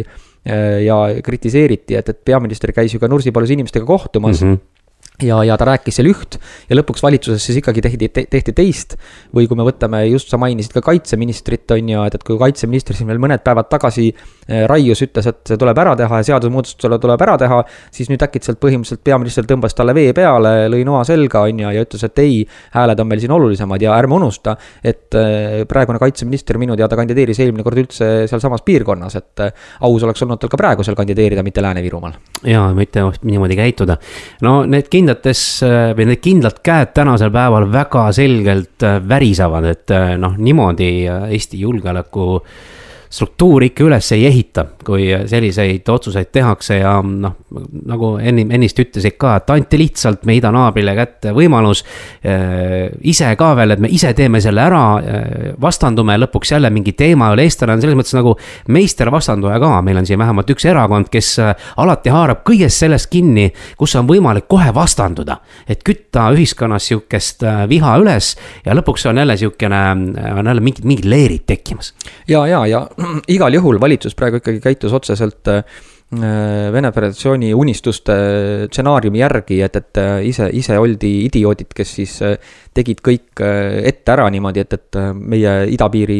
[0.85, 4.53] ja kritiseeriti, et, et peaminister käis ju ka Nursipalus inimestega kohtumas mm.
[4.53, 4.74] -hmm
[5.23, 6.38] ja, ja ta rääkis seal üht
[6.69, 8.95] ja lõpuks valitsuses siis ikkagi tehti te,, tehti teist.
[9.36, 12.97] või kui me võtame, just sa mainisid ka kaitseministrit, on ju, et, et kui kaitseminister
[12.97, 16.99] siin veel mõned päevad tagasi eh, raius, ütles, et see tuleb ära teha ja seadusemuudatusele
[17.01, 17.62] tuleb ära teha.
[17.91, 21.86] siis nüüd äkitselt põhimõtteliselt peaminister tõmbas talle vee peale, lõi noa selga, on ju, ja
[21.88, 22.43] ütles, et ei.
[22.75, 27.39] hääled on meil siin olulisemad ja ärme unusta, et eh, praegune kaitseminister minu teada kandideeris
[27.43, 31.43] eelmine kord üldse sealsamas piirkonnas, et eh, aus oleks olnud tal ka praegu seal kandideerida,
[31.43, 32.19] mitte Lääne-Virumaal.
[32.43, 33.97] ja mitte niimoodi käituda.
[34.41, 35.41] no need kindlasti kindlates
[35.97, 41.27] või need kindlad käed tänasel päeval väga selgelt äh, värisevad, et äh, noh, niimoodi äh,
[41.35, 42.41] Eesti julgeoleku
[43.15, 47.38] struktuuri ikka üles ei ehita, kui selliseid otsuseid tehakse ja noh,
[47.88, 51.84] nagu ennim, ennist ütlesid ka, et anti lihtsalt meie idanaabrile kätte võimalus
[52.25, 52.91] äh,.
[53.08, 57.32] ise ka veel, et me ise teeme selle ära äh,, vastandume lõpuks jälle mingi teema
[57.36, 58.36] üle, eestlane on selles mõttes nagu
[58.75, 63.47] meistervastanduja ka, meil on siin vähemalt üks erakond, kes äh, alati haarab kõigest sellest kinni,
[63.80, 65.39] kus on võimalik kohe vastanduda.
[65.69, 68.34] et kütta ühiskonnas sihukest viha üles
[68.65, 69.82] ja lõpuks on jälle sihukene,
[70.36, 71.93] on jälle mingid, mingid leerid tekkimas.
[72.28, 72.86] ja, ja, ja
[73.35, 75.63] igal juhul valitsus praegu ikkagi käitus otseselt äh,
[76.71, 78.15] Vene Föderatsiooni unistuste
[78.69, 82.35] stsenaariumi järgi, et, et äh, ise, ise oldi idioodid, kes siis äh,
[82.77, 86.19] tegid kõik ette ära niimoodi, et, et meie idapiiri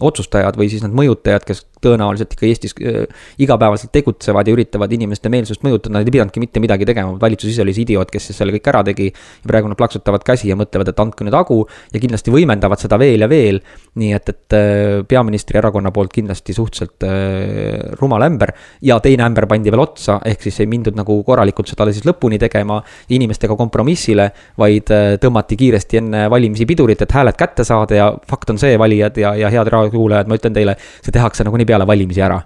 [0.00, 3.04] otsustajad või siis need mõjutajad, kes tõenäoliselt ikka Eestis äh,
[3.40, 7.64] igapäevaselt tegutsevad ja üritavad inimeste meelsust mõjutada, nad ei pidanudki mitte midagi tegema, valitsus ise
[7.64, 9.10] oli see idioot, kes siis selle kõik ära tegi.
[9.10, 11.62] ja praegu nad plaksutavad käsi ja mõtlevad, et andke nüüd hagu
[11.92, 13.60] ja kindlasti võimendavad seda veel ja veel.
[14.00, 18.52] nii et, et äh, peaministri erakonna poolt kindlasti suhteliselt äh, rumal ämber
[18.86, 22.38] ja teine ämber pandi veel otsa, ehk siis ei mindud nagu korralikult seda siis lõpuni
[22.38, 28.10] tegema, inimestega kompromissile, vaid äh, tõmmati kiiresti enne valimisi pidurit, et hääled kätte saada ja
[28.30, 31.86] fakt on see, valijad ja, ja head raadiokuulajad, ma ütlen teile, see tehakse nagunii peale
[31.88, 32.40] valimisi ära.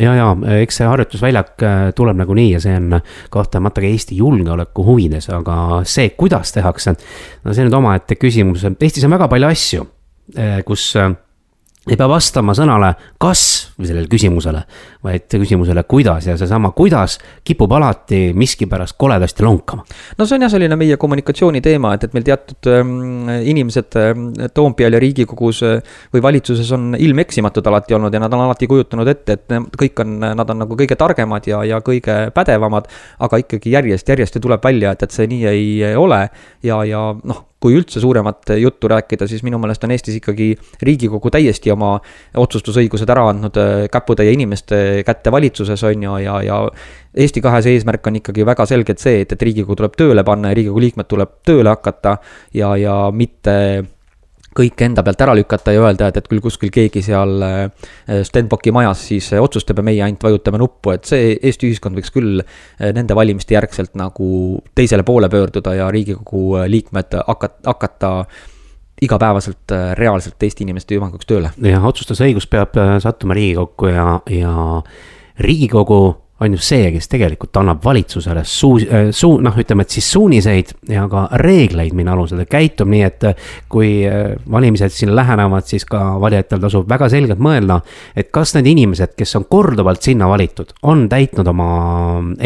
[0.00, 0.28] Ja, ja
[0.62, 2.96] eks see harjutusväljak äh, tuleb nagunii ja see on
[3.32, 5.56] kahtlemata ka Eesti julgeoleku huvides, aga
[5.88, 6.94] see, kuidas tehakse,
[7.44, 9.84] no see on nüüd omaette küsimus, Eestis on väga palju asju,
[10.38, 11.12] äh, kus äh,
[11.90, 13.40] ei pea vastama sõnale kas
[13.74, 14.60] või sellele küsimusele,
[15.02, 19.82] vaid küsimusele kuidas ja seesama kuidas kipub alati miskipärast koledasti lonkama.
[20.18, 22.94] no see on jah, selline meie kommunikatsiooni teema, et, et meil teatud ähm,
[23.50, 28.46] inimesed ähm, Toompeal ja Riigikogus äh, või valitsuses on ilmeksimatud alati olnud ja nad on
[28.46, 32.86] alati kujutanud ette, et kõik on, nad on nagu kõige targemad ja, ja kõige pädevamad.
[33.18, 36.28] aga ikkagi järjest, järjest ju tuleb välja, et, et see nii ei ole
[36.62, 40.50] ja, ja noh kui üldse suuremat juttu rääkida, siis minu meelest on Eestis ikkagi
[40.82, 41.94] Riigikogu täiesti oma
[42.42, 46.60] otsustusõigused ära andnud äh, käputäie inimeste kätte valitsuses, on ju, ja, ja
[47.12, 50.58] Eesti kahese eesmärk on ikkagi väga selgelt see, et, et Riigikogu tuleb tööle panna ja
[50.58, 52.16] Riigikogu liikmed tuleb tööle hakata
[52.56, 53.56] ja, ja mitte
[54.56, 57.88] kõike enda pealt ära lükata ja öelda, et, et küll kuskil keegi seal äh,
[58.26, 62.12] Stenbocki majas siis äh, otsustab ja meie ainult vajutame nuppu, et see Eesti ühiskond võiks
[62.14, 68.12] küll äh, nende valimiste järgselt nagu teisele poole pöörduda ja Riigikogu liikmed hakata, hakata
[69.02, 71.50] igapäevaselt reaalselt Eesti inimeste hüvanguks tööle.
[71.66, 74.54] jah, otsustusõigus peab sattuma Riigikokku ja, ja
[75.42, 76.02] Riigikogu
[76.40, 80.72] on just see, kes tegelikult annab valitsusele suu-, äh, suu-, noh, ütleme, et siis suuniseid
[80.90, 85.68] ja ka reegleid, mille alusel ta käitub, nii et äh, kui äh, valimised siin lähenevad,
[85.68, 87.78] siis ka valijatel tasub väga selgelt mõelda,
[88.18, 91.70] et kas need inimesed, kes on korduvalt sinna valitud, on täitnud oma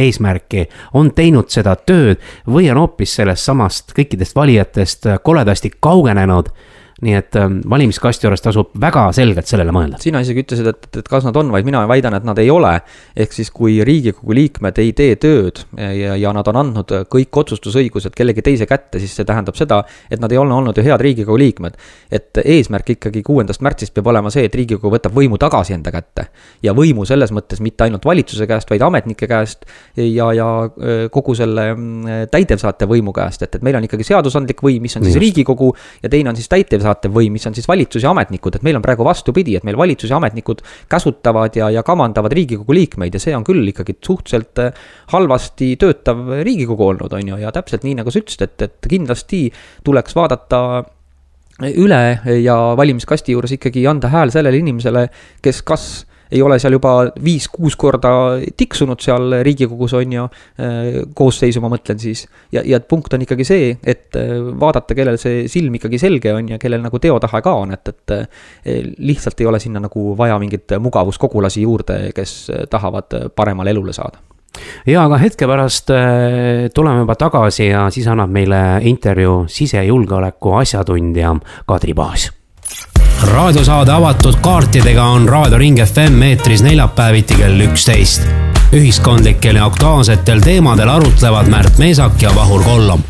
[0.04, 0.66] eesmärki,
[0.98, 6.52] on teinud seda tööd või on hoopis sellest samast kõikidest valijatest koledasti kaugenenud
[7.04, 9.98] nii et ähm, valimiskasti juures tasub väga selgelt sellele mõelda.
[10.00, 12.70] sina isegi ütlesid, et, et kas nad on, vaid mina väidan, et nad ei ole.
[13.16, 18.16] ehk siis, kui Riigikogu liikmed ei tee tööd ja, ja nad on andnud kõik otsustusõigused
[18.16, 21.36] kellegi teise kätte, siis see tähendab seda, et nad ei ole olnud ju head Riigikogu
[21.38, 21.76] liikmed.
[22.10, 26.28] et eesmärk ikkagi kuuendast märtsist peab olema see, et Riigikogu võtab võimu tagasi enda kätte.
[26.62, 30.48] ja võimu selles mõttes mitte ainult valitsuse käest, vaid ametnike käest ja, ja
[31.12, 35.04] kogu selle mm, täidevsaate võimu käest, et, et meil on ikkagi seadusandlik võim, mis on
[35.04, 35.24] siis Just.
[35.26, 38.64] Riigikogu ja teine on siis täitevsaatv täidesaatev võim, mis on siis valitsus ja ametnikud, et
[38.66, 43.14] meil on praegu vastupidi, et meil valitsus ja ametnikud käsutavad ja, ja kamandavad Riigikogu liikmeid
[43.14, 47.86] ja see on küll ikkagi suhteliselt äh, halvasti töötav Riigikogu olnud, on ju, ja täpselt
[47.86, 49.46] nii, nagu sa ütlesid, et, et kindlasti
[49.86, 50.60] tuleks vaadata
[51.66, 52.02] üle
[52.42, 55.06] ja valimiskasti juures ikkagi anda hääl sellele inimesele,
[55.44, 55.86] kes kas
[56.30, 58.10] ei ole seal juba viis-kuus korda
[58.56, 60.26] tiksunud seal Riigikogus, on ju,
[60.60, 62.26] äh, koosseisu ma mõtlen siis.
[62.52, 66.54] ja, ja punkt on ikkagi see, et äh, vaadata, kellel see silm ikkagi selge on
[66.54, 70.38] ja kellel nagu teotahe ka on, et, et äh, lihtsalt ei ole sinna nagu vaja
[70.42, 72.38] mingeid mugavuskogulasi juurde, kes
[72.70, 74.22] tahavad paremale elule saada
[74.88, 75.90] ja aga hetke pärast
[76.74, 81.34] tuleme juba tagasi ja siis annab meile intervjuu sisejulgeoleku asjatundja
[81.68, 82.30] Kadri Paas
[83.22, 88.22] raadiosaade avatud kaartidega on Raadio Ring FM eetris neljapäeviti kell üksteist.
[88.72, 93.00] ühiskondlikel ja aktuaalsetel teemadel arutlevad Märt Meesak ja Vahur Kollom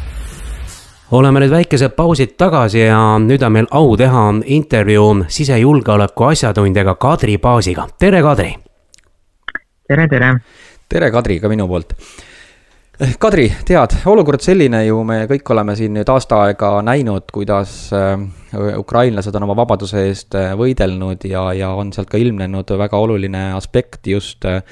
[1.10, 7.38] oleme nüüd väikesed pausid tagasi ja nüüd on meil au teha intervjuu sisejulgeoleku asjatundjaga Kadri
[7.38, 7.88] Paasiga.
[7.98, 8.54] tere, Kadri.
[9.88, 10.34] tere, tere.
[10.88, 11.92] tere, Kadri, ka minu poolt.
[12.96, 18.14] Kadri, tead, olukord selline ju, me kõik oleme siin nüüd aasta aega näinud, kuidas äh,
[18.80, 23.50] ukrainlased on oma vabaduse eest äh, võidelnud ja, ja on sealt ka ilmnenud väga oluline
[23.52, 24.64] aspekt just äh,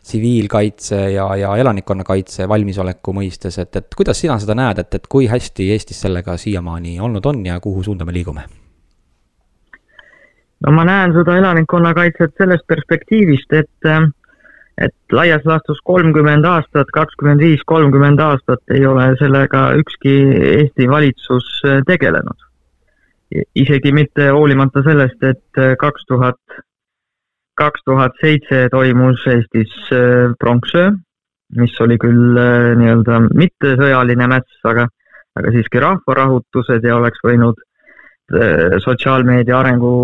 [0.00, 5.28] tsiviilkaitse ja, ja elanikkonnakaitse valmisoleku mõistes, et, et kuidas sina seda näed, et, et kui
[5.28, 8.46] hästi Eestis sellega siiamaani olnud on ja kuhu suunda me liigume?
[10.64, 13.90] no ma näen seda elanikkonnakaitset sellest perspektiivist, et,
[14.78, 20.16] et laias laastus kolmkümmend aastat, kakskümmend viis, kolmkümmend aastat ei ole sellega ükski
[20.52, 22.42] Eesti valitsus tegelenud.
[23.54, 26.38] isegi mitte hoolimata sellest, et kaks tuhat
[27.56, 30.92] kaks tuhat seitse toimus Eestis äh, pronksöö,
[31.56, 34.86] mis oli küll äh, nii-öelda mittesõjaline mäss, aga,
[35.38, 37.60] aga siiski rahvarahutused ja oleks võinud
[38.36, 39.94] äh, sotsiaalmeedia arengu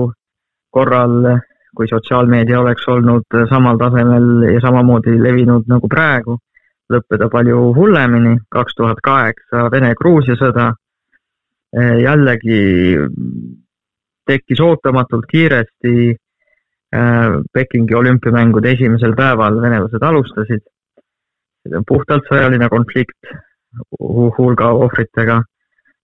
[0.72, 1.18] korral,
[1.76, 6.38] kui sotsiaalmeedia oleks olnud samal tasemel ja samamoodi levinud nagu praegu,
[6.92, 8.36] lõppeda palju hullemini.
[8.50, 10.72] kaks tuhat kaheksa Vene-Gruusia sõda
[12.02, 12.98] jällegi
[14.28, 15.94] tekkis ootamatult kiiresti
[16.96, 20.60] Äh, Pekingi olümpiamängude esimesel päeval venelased alustasid.
[21.88, 23.30] puhtalt sõjaline konflikt
[24.38, 25.42] hulga ohvritega.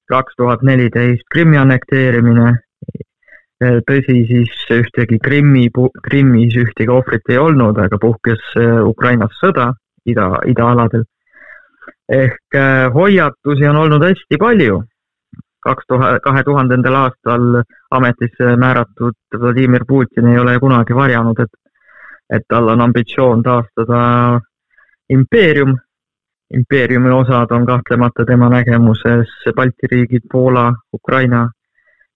[0.09, 2.55] kaks tuhat neliteist Krimmi annekteerimine.
[3.65, 5.69] Äh, tõsi, siis ühtegi Krimmi,
[6.05, 9.73] Krimmis ühtegi ohvrit ei olnud, aga puhkes äh, Ukrainas sõda
[10.07, 11.05] ida, idaaladel.
[12.09, 12.57] ehk
[12.95, 14.79] hoiatusi on olnud hästi palju
[15.69, 21.53] kaks tuhat, kahe tuhandendal aastal ametisse määratud Vladimir Putin ei ole kunagi varjanud, et,
[22.31, 24.01] et tal on ambitsioon taastada
[25.11, 25.77] impeerium.
[26.57, 31.51] impeeriumi osad on kahtlemata tema nägemuses Balti riigid, Poola, Ukraina,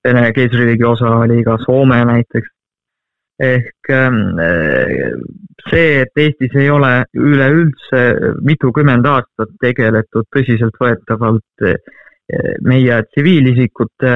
[0.02, 2.48] Vene keisririigi osa oli ka Soome näiteks.
[3.42, 4.38] ehk ähm,
[5.70, 8.02] see, et Eestis ei ole üleüldse
[8.44, 11.64] mitukümmend aastat tegeletud tõsiseltvõetavalt
[12.62, 14.12] meie tsiviilisikute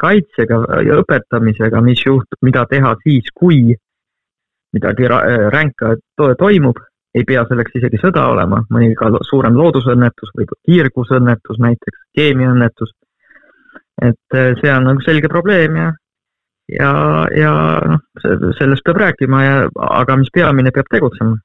[0.00, 3.74] kaitsega ja õpetamisega, mis juhtub, mida teha siis, kui
[4.72, 6.80] midagi ränka to toimub,
[7.14, 12.94] ei pea selleks isegi sõda olema, mõni ka suurem loodusõnnetus või kiirgusõnnetus näiteks, keemiaõnnetus.
[14.00, 15.90] Et eh, see on nagu selge probleem ja,
[16.72, 16.90] ja,
[17.36, 17.52] ja
[17.94, 18.02] noh,
[18.58, 19.54] sellest peab rääkima ja,
[19.90, 21.36] aga mis peamine, peab tegutsema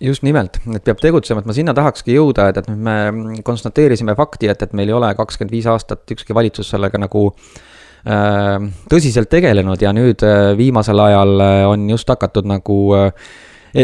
[0.00, 4.16] just nimelt, et peab tegutsema, et ma sinna tahakski jõuda, et, et nüüd me konstateerisime
[4.18, 9.32] fakti, et, et meil ei ole kakskümmend viis aastat ükski valitsus sellega nagu äh, tõsiselt
[9.32, 13.32] tegelenud ja nüüd äh, viimasel ajal on just hakatud nagu äh,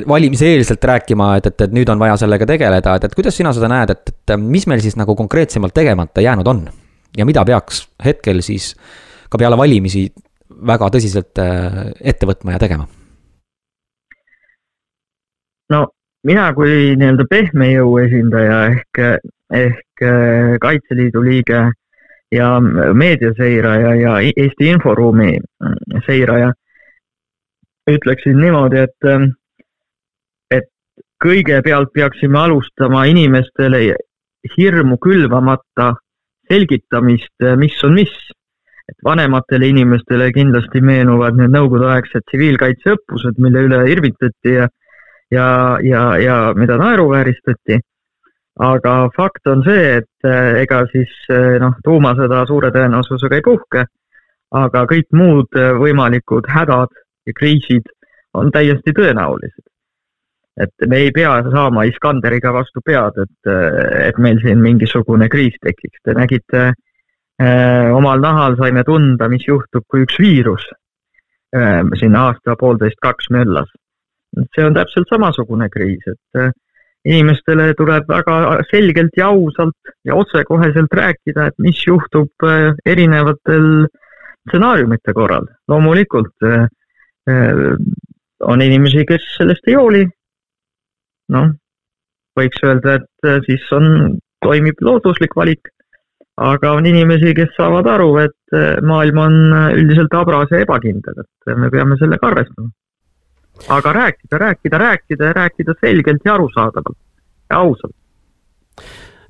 [0.08, 3.68] valimiseelselt rääkima, et, et, et nüüd on vaja sellega tegeleda, et, et kuidas sina seda
[3.72, 6.64] näed, et, et mis meil siis nagu konkreetsemalt tegemata jäänud on?
[7.18, 8.72] Ja mida peaks hetkel siis
[9.30, 10.06] ka peale valimisi
[10.66, 12.86] väga tõsiselt äh, ette võtma ja tegema?
[15.72, 15.86] no
[16.26, 19.04] mina kui nii-öelda pehme jõu esindaja ehk,
[19.64, 21.62] ehk äh, Kaitseliidu liige
[22.32, 22.48] ja
[22.94, 25.36] meediaseiraja ja Eesti inforuumi
[26.06, 26.52] seiraja
[27.90, 29.32] ütleksin niimoodi, et, ähm,
[30.50, 30.68] et
[31.24, 33.82] kõigepealt peaksime alustama inimestele
[34.56, 35.92] hirmu külvamata
[36.52, 38.14] selgitamist, äh, mis on mis.
[38.90, 44.66] et vanematele inimestele kindlasti meenuvad need nõukogudeaegsed tsiviilkaitseõppused, mille üle irvitati ja
[45.32, 47.80] ja, ja, ja mida naeruvääristati.
[48.60, 53.86] aga fakt on see, et eh, ega siis eh, noh, tuumasõda suure tõenäosusega ei puhke,
[54.60, 56.92] aga kõik muud eh, võimalikud hädad
[57.26, 57.88] ja kriisid
[58.36, 59.64] on täiesti tõenäolised.
[60.60, 63.52] Et me ei pea saama Iskanderiga vastu pead, et,
[64.08, 66.00] et meil siin mingisugune kriis tekiks.
[66.04, 70.66] Te nägite eh, omal nahal saime tunda, mis juhtub, kui üks viirus
[71.56, 73.72] eh, siin aasta-poolteist-kaks möllas
[74.54, 76.52] see on täpselt samasugune kriis, et äh,
[77.04, 83.86] inimestele tuleb väga selgelt ja ausalt ja otsekoheselt rääkida, et mis juhtub äh, erinevatel
[84.48, 85.46] stsenaariumite korral.
[85.68, 86.66] loomulikult äh,
[88.42, 90.06] on inimesi, kes sellest ei hooli.
[91.32, 91.52] Noh,
[92.38, 95.70] võiks öelda, et siis on, toimib looduslik valik,
[96.42, 98.56] aga on inimesi, kes saavad aru, et
[98.88, 99.36] maailm on
[99.76, 102.72] üldiselt habras ja ebakindel, et me peame sellega arvestama.
[103.68, 106.98] Aga rääkida, rääkida, rääkida ja rääkida selgelt ja arusaadavalt
[107.50, 107.94] ja ausalt.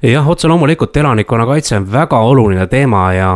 [0.03, 3.33] Jah, otse loomulikult elanikkonnakaitse on väga oluline teema ja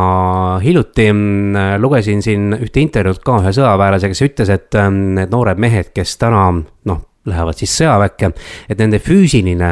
[0.63, 5.61] hiljuti mm, lugesin siin ühte intervjuud ka ühe sõjaväelasega, kes ütles, et mm, need noored
[5.63, 8.31] mehed, kes täna noh, lähevad siis sõjaväkke,
[8.69, 9.71] et nende füüsiline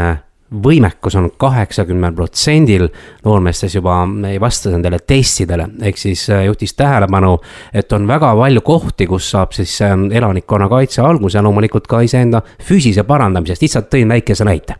[0.63, 2.87] võimekus on kaheksakümnel protsendil
[3.25, 3.97] noormeestes juba
[4.29, 7.37] ei vasta nendele testidele, ehk siis äh, juhtis tähelepanu,
[7.73, 13.03] et on väga palju kohti, kus saab siis ähm, elanikkonnakaitse alguse loomulikult ka iseenda füüsise
[13.03, 14.75] parandamisest, lihtsalt tõin väikese näite.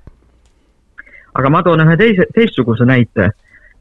[1.36, 3.32] aga ma toon ühe teise, teistsuguse näite.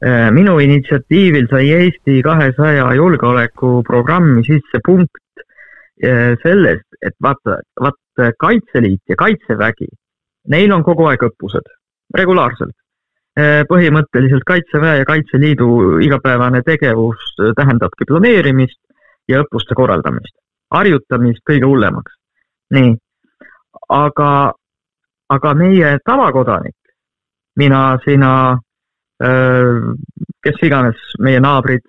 [0.05, 5.21] Äh, minu initsiatiivil sai Eesti kahesaja julgeolekuprogrammi sisse punkt
[6.01, 9.87] sellest, et vaata, vaat Kaitseliit ja Kaitsevägi
[10.51, 11.69] neil on kogu aeg õppused,
[12.17, 12.75] regulaarselt.
[13.35, 18.79] Eh, põhimõtteliselt Kaitseväe ja Kaitseliidu igapäevane tegevus tähendabki planeerimist
[19.27, 20.35] ja õppuste korraldamist,
[20.71, 22.13] harjutamist kõige hullemaks.
[22.75, 22.95] nii,
[23.93, 24.29] aga,
[25.29, 26.75] aga meie tavakodanik,
[27.61, 28.31] mina, sina,
[30.41, 31.85] kes iganes, meie naabrid,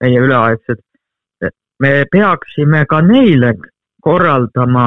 [0.00, 0.80] meie üleaegsed,
[1.78, 3.54] me peaksime ka neile
[4.02, 4.86] korraldama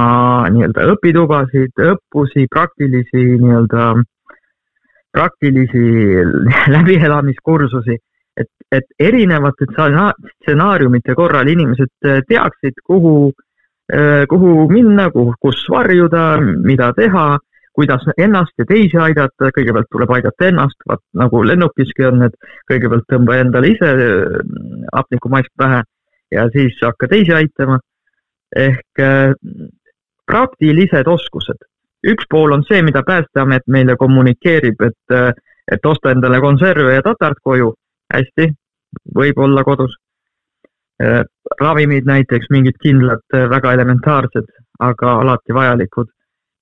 [0.51, 3.91] nii-öelda õpitubasid, õppusi, praktilisi nii-öelda,
[5.11, 5.83] praktilisi
[6.75, 7.99] läbielamiskursusi,
[8.39, 13.31] et, et erinevate stsenaariumite korral inimesed teaksid, kuhu,
[14.31, 17.37] kuhu minna, kuhu, kus varjuda, mida teha,
[17.75, 23.07] kuidas ennast ja teisi aidata, kõigepealt tuleb aidata ennast, vaat nagu lennukiski on, et kõigepealt
[23.11, 23.91] tõmba endale ise
[24.91, 25.83] hapnikumask pähe
[26.31, 27.79] ja siis hakka teisi aitama
[28.55, 29.33] ehk äh,
[30.25, 31.67] praktilised oskused.
[32.07, 35.33] üks pool on see, mida Päästeamet meile kommunikeerib, et, äh,
[35.71, 37.73] et osta endale konserve ja tatart koju.
[38.13, 38.49] hästi,
[39.15, 39.93] võib olla kodus.
[41.03, 41.23] Äh,
[41.61, 46.07] ravimid näiteks, mingid kindlad, väga elementaarsed, aga alati vajalikud.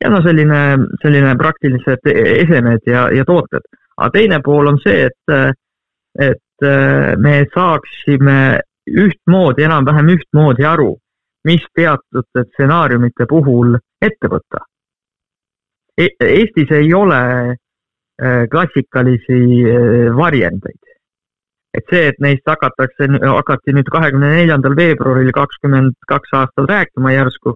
[0.04, 3.66] ja no selline, selline praktilised esemed ja, ja tooted.
[3.98, 5.56] aga teine pool on see, et,
[6.20, 6.68] et
[7.18, 8.60] me saaksime
[9.06, 10.96] ühtmoodi, enam-vähem ühtmoodi aru
[11.44, 14.64] mis teatud stsenaariumite puhul ette võtta
[15.98, 16.10] e.
[16.26, 20.84] Eestis ei ole äh, klassikalisi äh, varjendeid.
[21.78, 27.54] et see, et neist hakatakse, hakati nüüd kahekümne neljandal veebruaril kakskümmend kaks aastal rääkima järsku,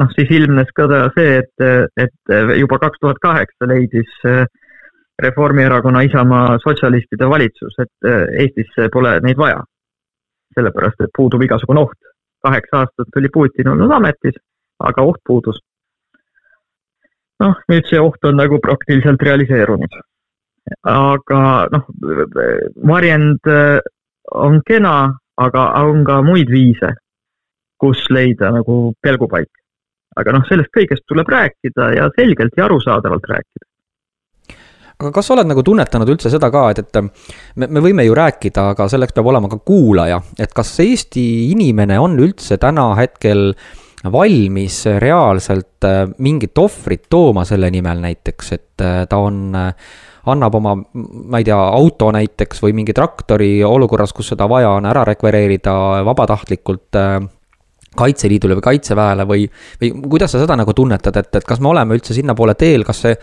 [0.00, 4.42] noh, siis ilmnes ka see, et, et juba kaks tuhat kaheksa leidis äh,
[5.22, 8.10] Reformierakonna, Isamaa, sotsialistide valitsus, et
[8.42, 9.60] Eestisse pole neid vaja.
[10.54, 12.12] Sellepärast, et puudub igasugune oht
[12.42, 14.34] kaheksa aastat oli Putin olnud ametis,
[14.78, 15.60] aga oht puudus.
[17.42, 19.96] noh, nüüd see oht on nagu praktiliselt realiseerunud.
[20.90, 21.40] aga
[21.72, 21.88] noh,
[22.92, 23.80] varjend äh,
[24.46, 24.96] on kena,
[25.36, 26.92] aga on ka muid viise,
[27.82, 29.50] kus leida nagu pelgupaik.
[30.16, 33.71] aga noh, sellest kõigest tuleb rääkida ja selgelt ja arusaadavalt rääkida
[35.02, 38.16] aga kas sa oled nagu tunnetanud üldse seda ka, et, et me, me võime ju
[38.16, 43.50] rääkida, aga selleks peab olema ka kuulaja, et kas Eesti inimene on üldse täna hetkel
[44.12, 49.70] valmis reaalselt äh, mingit ohvrit tooma selle nimel näiteks, et äh, ta on, äh,
[50.32, 54.88] annab oma, ma ei tea, auto näiteks või mingi traktori olukorras, kus seda vaja on,
[54.90, 55.74] ära rekvireerida
[56.06, 56.98] vabatahtlikult
[57.96, 59.46] Kaitseliidule või Kaitseväele või,
[59.80, 63.02] või kuidas sa seda nagu tunnetad, et, et kas me oleme üldse sinnapoole teel, kas
[63.06, 63.16] see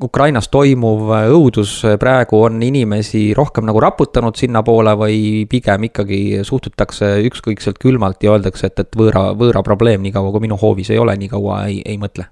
[0.00, 5.16] Ukrainas toimuv õudus praegu on inimesi rohkem nagu raputanud sinnapoole või
[5.50, 10.56] pigem ikkagi suhtutakse ükskõikselt külmalt ja öeldakse, et, et võõra, võõra probleem, niikaua kui minu
[10.60, 12.30] hoovis ei ole, nii kaua ei, ei mõtle?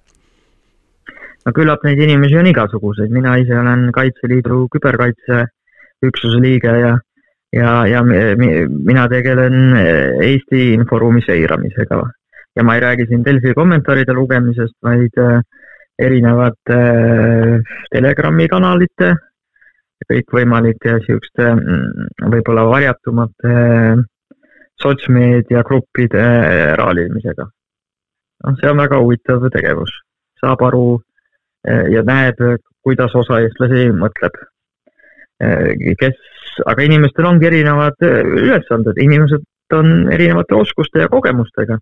[1.44, 6.96] no küllap neid inimesi on igasuguseid, mina ise olen Kaitseliidu küberkaitseüksuse liige ja
[7.52, 9.76] ja, ja mina tegelen
[10.22, 12.02] Eesti inforuumi seiramisega
[12.58, 15.40] ja ma ei räägi siin Delfi kommentaaride lugemisest, vaid äh,
[15.98, 19.12] erinevate äh, Telegrami kanalite,
[20.08, 23.54] kõikvõimalike niisuguste mm, võib-olla varjatumate
[24.82, 26.24] sotsmeediagruppide
[26.80, 27.46] raalimisega.
[28.44, 29.90] noh, see on väga huvitav tegevus,
[30.40, 31.00] saab aru
[31.92, 32.38] ja näeb,
[32.86, 34.38] kuidas osa eestlasi mõtleb.
[35.98, 36.14] kes
[36.66, 39.44] aga inimestel ongi erinevad äh, ülesanded, inimesed
[39.74, 41.78] on erinevate oskuste ja kogemustega.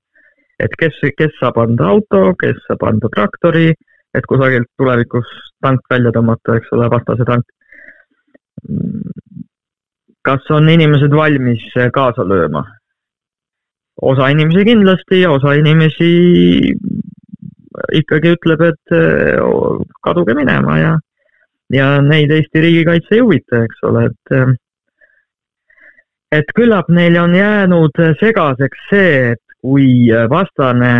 [0.58, 3.74] et kes, kes saab anda auto, kes saab anda traktori,
[4.16, 5.28] et kusagilt tulevikus
[5.60, 7.44] tank välja tõmmata, eks ole, vastase tank.
[10.24, 12.64] kas on inimesed valmis kaasa lööma?
[14.02, 16.10] osa inimesi kindlasti osa inimesi
[17.92, 19.40] ikkagi ütleb, et äh,
[20.04, 20.92] kaduge minema ja,
[21.72, 24.36] ja neid Eesti riigikaitse ei huvita, eks ole, et
[26.32, 30.92] et küllap neil on jäänud segaseks see, et kui vastane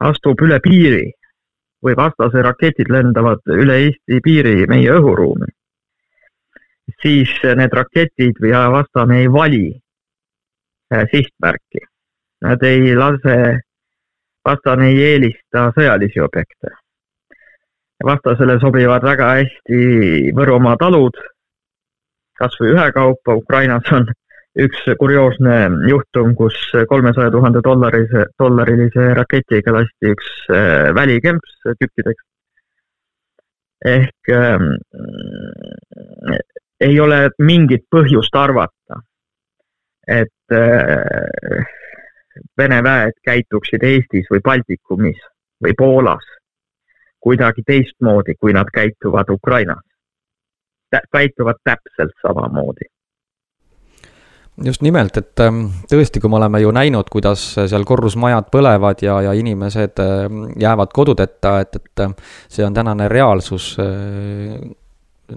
[0.00, 1.04] astub üle piiri
[1.84, 5.50] või vastase raketid lendavad üle Eesti piiri meie õhuruumi,
[7.02, 9.66] siis need raketid ja vastane ei vali
[10.94, 11.84] äh, sihtmärki.
[12.44, 13.36] Nad ei lase,
[14.44, 16.74] vastane ei eelista sõjalisi objekte.
[18.04, 21.16] vastasele sobivad väga hästi Võrumaa talud,
[22.36, 24.10] kas või ühekaupa, Ukrainas on
[24.54, 25.56] üks kurioosne
[25.88, 26.56] juhtum, kus
[26.88, 32.22] kolmesaja tuhande dollarise, dollarilise raketiga lasti üks äh, välikemps tükkideks.
[33.84, 34.60] ehk äh,
[36.80, 39.02] ei ole mingit põhjust arvata,
[40.06, 41.66] et äh,
[42.58, 45.20] Vene väed käituksid Eestis või Baltikumis
[45.62, 46.24] või Poolas
[47.22, 49.84] kuidagi teistmoodi, kui nad käituvad Ukrainas.
[51.14, 52.90] käituvad täpselt samamoodi
[54.62, 59.18] just nimelt, et ähm, tõesti, kui me oleme ju näinud, kuidas seal korrusmajad põlevad ja,
[59.26, 62.14] ja inimesed ähm, jäävad kodudeta, et, et äh,
[62.52, 64.54] see on tänane reaalsus äh,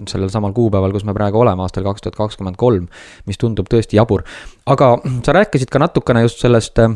[0.06, 2.86] sellel samal kuupäeval, kus me praegu oleme, aastal kaks tuhat kakskümmend kolm,
[3.26, 4.22] mis tundub tõesti jabur.
[4.66, 4.94] aga
[5.24, 6.92] sa rääkisid ka natukene just sellest äh,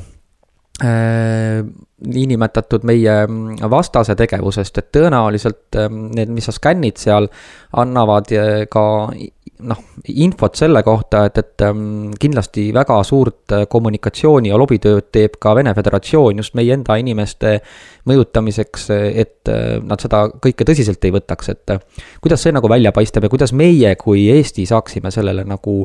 [2.03, 3.17] niinimetatud meie
[3.71, 7.29] vastase tegevusest, et tõenäoliselt need, mis sa skännid seal,
[7.79, 8.31] annavad
[8.73, 8.85] ka
[9.69, 9.79] noh,
[10.15, 15.55] infot selle kohta, et, et ähm, kindlasti väga suurt äh, kommunikatsiooni ja lobitööd teeb ka
[15.59, 17.59] Vene Föderatsioon just meie enda inimeste
[18.09, 22.95] mõjutamiseks, et äh, nad seda kõike tõsiselt ei võtaks, et äh, kuidas see nagu välja
[22.95, 25.83] paistab ja kuidas meie kui Eesti saaksime sellele nagu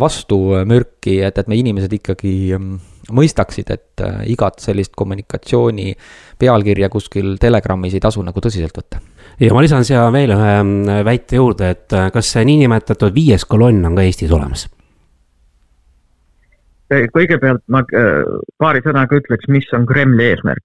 [0.00, 2.74] vastu mürki, et, et me inimesed ikkagi ähm,
[3.10, 5.94] mõistaksid, et igat sellist kommunikatsiooni
[6.38, 9.00] pealkirja kuskil Telegramis ei tasu nagu tõsiselt võtta
[9.40, 13.46] ja ma lisan siia veel ühe mm, väite juurde, et äh, kas see niinimetatud viies
[13.48, 14.68] kolonn on ka Eestis olemas?
[16.90, 18.24] kõigepealt ma äh,
[18.58, 20.64] paari sõnaga ütleks, mis on Kremli eesmärk.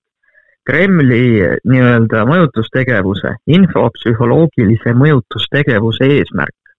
[0.65, 6.73] Kremli äh, nii-öelda mõjutustegevuse, infopsühholoogilise mõjutustegevuse eesmärk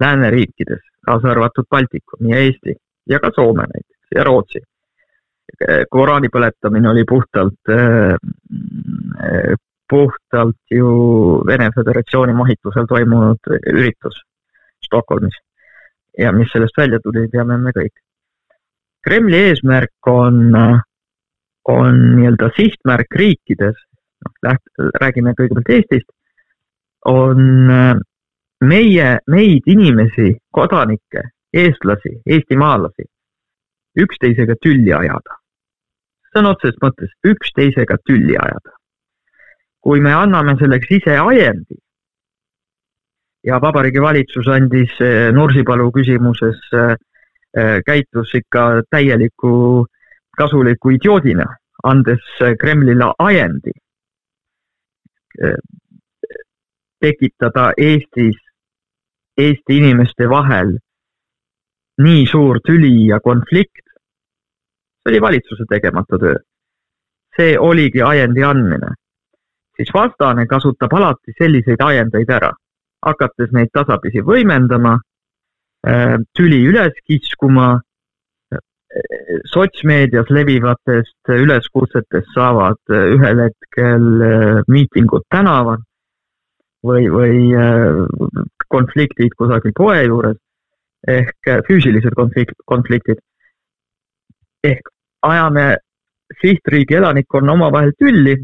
[0.00, 2.76] lääneriikides, kaasa arvatud Baltikum ja Eesti
[3.08, 4.62] ja ka Soome näiteks ja Rootsi.
[5.90, 7.68] Koraani põletamine oli puhtalt
[9.90, 10.90] puhtalt ju
[11.46, 14.22] Vene Föderatsiooni mahitusel toimunud üritus
[14.86, 15.34] Stockholmis.
[16.18, 17.94] ja mis sellest välja tuli, teame me kõik.
[19.06, 20.50] Kremli eesmärk on,
[21.74, 23.78] on nii-öelda sihtmärk riikides,
[24.26, 26.10] noh, läht-, räägime kõigepealt Eestist,
[27.08, 27.40] on
[28.72, 31.22] meie, meid inimesi, kodanikke,
[31.54, 33.06] eestlasi, eestimaalasi,
[34.04, 35.38] üksteisega tülli ajada.
[36.34, 38.79] sõna otseses mõttes üksteisega tülli ajada
[39.80, 41.78] kui me anname selleks ise ajendi
[43.44, 46.96] ja Vabariigi Valitsus andis eh, Nursipalu küsimuses, eh,
[47.56, 49.86] eh, käitus ikka täieliku
[50.36, 51.46] kasuliku idioodina,
[51.84, 52.22] andes
[52.60, 53.72] Kremlile ajendi
[57.00, 58.36] tekitada Eestis,
[59.40, 60.74] Eesti inimeste vahel
[62.04, 63.86] nii suur tüli ja konflikt.
[65.00, 66.34] see oli valitsuse tegemata töö.
[67.36, 68.92] see oligi ajendi andmine
[69.80, 72.50] siis vastane kasutab alati selliseid ajendeid ära,
[73.06, 74.98] hakates neid tasapisi võimendama,
[75.88, 77.70] äh, tüli üles kiskuma,
[78.52, 78.60] äh,
[79.52, 84.10] sotsmeedias levivatest üleskutsetest saavad äh, ühel hetkel
[84.68, 85.80] miitingud tänaval
[86.84, 87.40] või, või
[88.72, 90.38] konfliktid kusagil poe juures
[91.08, 93.20] ehk füüsilised konflikt, konfliktid.
[94.64, 94.88] ehk
[95.24, 95.76] ajame
[96.40, 98.34] sihtriigi elanikkonna omavahel tülli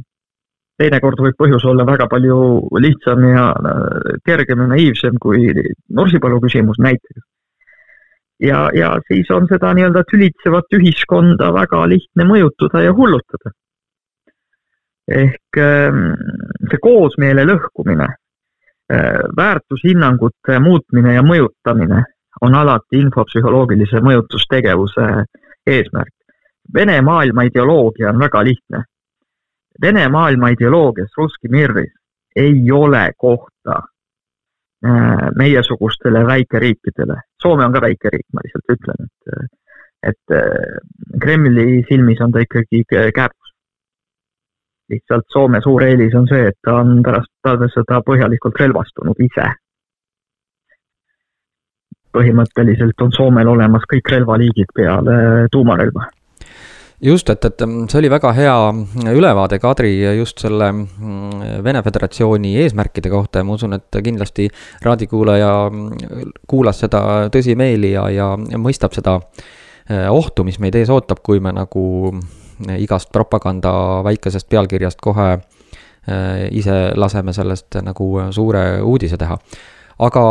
[0.80, 2.38] teinekord võib põhjus olla väga palju
[2.82, 5.48] lihtsam ja äh, kergem ja naiivsem kui
[5.88, 7.22] Nursipalu küsimus näiteks.
[8.40, 13.54] ja, ja siis on seda nii-öelda tülitsevat ühiskonda väga lihtne mõjutada ja hullutada.
[15.08, 16.12] ehk ähm,
[16.70, 18.08] see koosmeele lõhkumine,
[18.92, 22.02] äh, väärtushinnangute muutmine ja mõjutamine
[22.42, 25.06] on alati infopsühholoogilise mõjutustegevuse
[25.66, 26.12] eesmärk.
[26.74, 28.82] Vene maailma ideoloogia on väga lihtne
[29.82, 31.92] Vene maailma ideoloogias, Russki Mirris,
[32.36, 33.76] ei ole kohta
[34.86, 37.20] äh, meiesugustele väikeriikidele.
[37.42, 39.60] Soome on ka väike riik, ma lihtsalt ütlen, et,
[40.12, 40.78] et äh,
[41.20, 43.52] Kremli silmis on ta ikkagi kääbus.
[44.88, 49.52] lihtsalt Soome suur eelis on see, et ta on pärast talvesõda põhjalikult relvastunud ise.
[52.16, 55.16] põhimõtteliselt on Soomel olemas kõik relvaliigid peale
[55.52, 56.06] tuumarelva
[57.00, 58.56] just, et, et mm, see oli väga hea
[59.12, 64.48] ülevaade, Kadri, just selle mm, Vene Föderatsiooni eesmärkide kohta ja ma usun, et kindlasti
[64.84, 68.30] raadiokuulaja mm, kuulas seda tõsimeeli ja, ja
[68.60, 71.86] mõistab seda eh, ohtu, mis meid ees ootab, kui me nagu
[72.80, 73.70] igast propaganda
[74.06, 75.34] väikesest pealkirjast kohe
[76.56, 79.36] ise laseme sellest nagu suure uudise teha.
[80.06, 80.22] aga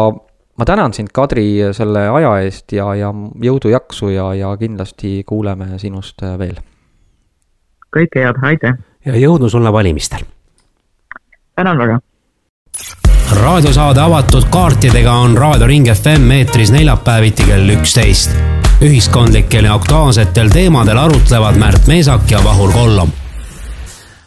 [0.57, 3.11] ma tänan sind, Kadri, selle aja eest ja, ja
[3.43, 6.59] jõudu-jaksu ja, ja kindlasti kuuleme sinust veel.
[7.95, 8.77] kõike head, aitäh!
[9.05, 10.25] ja jõudu sulle valimistel!
[11.55, 11.99] tänan väga!
[13.41, 18.37] raadiosaade avatud kaartidega on Raadio Ring FM eetris neljapäeviti kell üksteist.
[18.81, 23.11] ühiskondlikel ja aktuaalsetel teemadel arutlevad Märt Meesak ja Vahur Kollom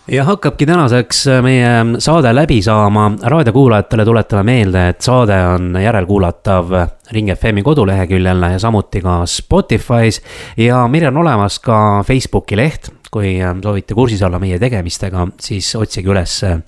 [0.08, 3.12] ja hakkabki tänaseks äh, meie saade läbi saama.
[3.22, 6.72] raadiokuulajatele tuletame meelde, et saade on järelkuulatav
[7.12, 10.22] Ring FM-i koduleheküljel ja samuti ka Spotify's.
[10.56, 15.74] ja meil on olemas ka Facebooki leht, kui äh, soovite kursis olla meie tegemistega, siis
[15.76, 16.58] otsige üles äh,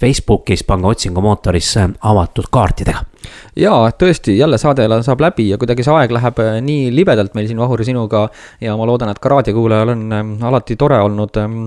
[0.00, 3.13] Facebookis, pange otsingumootorisse avatud kaartidega
[3.56, 7.46] jaa, tõesti, jälle saade saab läbi ja kuidagi see aeg läheb äh, nii libedalt meil
[7.48, 8.24] siin Vahuri sinuga
[8.62, 11.58] ja ma loodan, et ka raadiokuulajal on ähm, alati tore olnud ähm,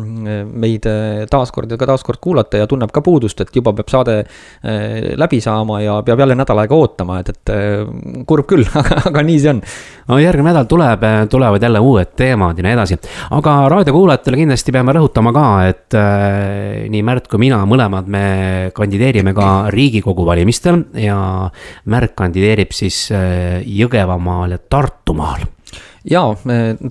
[0.59, 4.17] meid äh, taaskord ja ka taaskord kuulata ja tunneb ka puudust, et juba peab saade
[4.19, 7.53] äh, läbi saama ja peab jälle nädal aega ootama, et, et
[8.27, 9.61] kurb küll, aga, aga nii see on.
[10.11, 12.99] no järgmine nädal tuleb, tulevad jälle uued teemad ja nii edasi,
[13.37, 15.97] aga raadiokuulajatele kindlasti peame rõhutama ka, et
[16.91, 18.23] nii Märt kui mina, mõlemad me
[18.75, 21.17] kandideerime ka Riigikogu valimistel ja
[21.85, 25.45] Märk kandideerib siis äh, Jõgevamaal ja Tartumaal
[26.07, 26.31] jaa,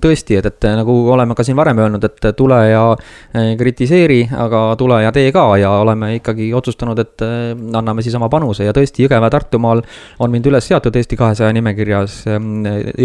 [0.01, 4.61] tõesti, et, et nagu oleme ka siin varem öelnud, et tule ja eh, kritiseeri, aga
[4.79, 8.75] tule ja tee ka ja oleme ikkagi otsustanud, et eh, anname siis oma panuse ja
[8.75, 9.81] tõesti Jõgeva-Tartumaal
[10.23, 12.19] on mind üles seatud Eesti kahesaja nimekirjas.
[12.29, 12.49] Eh,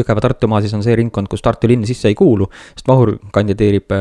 [0.00, 3.92] Jõgeva-Tartumaa siis on see ringkond, kus Tartu linn sisse ei kuulu, sest Vahur kandideerib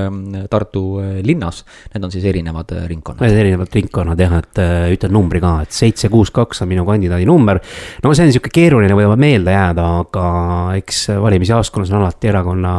[0.52, 0.84] Tartu
[1.24, 1.64] linnas.
[1.94, 3.24] Need on siis erinevad ringkonnad.
[3.24, 4.62] Need erinevad ringkonnad jah, et
[4.96, 7.62] ütlen numbri ka, et seitse, kuus, kaks on minu kandidaadi number.
[8.04, 10.26] no see on sihuke keeruline võib-olla meelde jääda, aga
[10.80, 12.76] eks valimisjaoskonnas on alati erakonna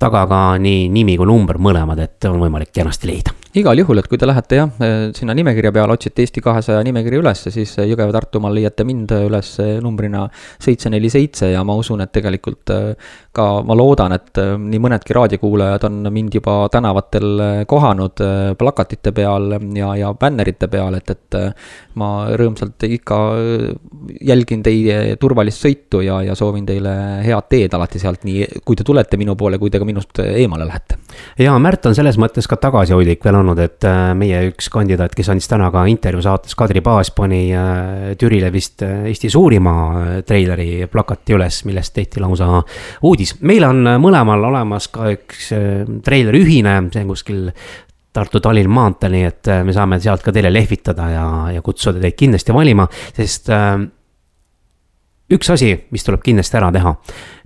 [0.00, 4.06] taga ka nii nimi kui number mõlemad, et on võimalik kenasti leida igal juhul, et
[4.06, 4.70] kui te lähete jah,
[5.16, 10.26] sinna nimekirja peale, otsite Eesti kahesaja nimekirja üles, siis Jõgeva-Tartumaal leiate mind üles numbrina
[10.62, 14.82] seitse, neli, seitse ja ma usun, et tegelikult äh, ka ma loodan, et äh, nii
[14.82, 18.22] mõnedki raadiokuulajad on mind juba tänavatel äh, kohanud
[18.60, 21.38] plakatite peal ja, ja bännerite peal, et, et
[21.98, 23.18] ma rõõmsalt ikka
[24.30, 26.94] jälgin teie turvalist sõitu ja, ja soovin teile
[27.24, 30.68] head teed alati sealt, nii kui te tulete minu poole, kui te ka minust eemale
[30.70, 31.00] lähete.
[31.38, 35.30] Ja Märt on selles mõttes ka tagasihoidlik veel olnud, et äh, meie üks kandidaat, kes
[35.32, 39.74] andis täna ka intervjuu saates, Kadri Paas pani äh, Türile vist äh, Eesti suurima
[40.26, 42.62] treileri plakati üles, millest tehti lausa
[43.06, 43.36] uudis.
[43.40, 45.52] meil on mõlemal olemas ka üks
[46.04, 47.46] treiler ühine, see on kuskil
[48.10, 52.54] Tartu-Tallinn maanteel, nii et me saame sealt ka teile lehvitada ja, ja kutsuda teid kindlasti
[52.54, 53.52] valima, sest
[55.30, 56.94] üks asi, mis tuleb kindlasti ära teha,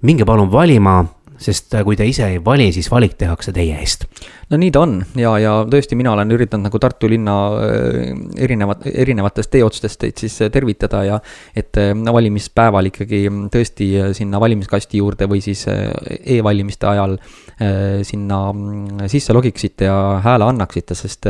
[0.08, 1.02] minge palun valima,
[1.38, 4.06] sest kui te ise ei vali, siis valik tehakse teie eest
[4.50, 8.10] no nii ta on ja, ja tõesti, mina olen üritanud nagu Tartu linna äh,
[8.44, 11.20] erinevat, erinevatest teeotstest teid siis äh, tervitada ja
[11.56, 13.22] et äh, valimispäeval ikkagi
[13.52, 17.16] tõesti sinna valimiskasti juurde või siis e-valimiste ajal
[18.04, 21.28] sinna mm, sisse logiksite ja hääle annaksite, sest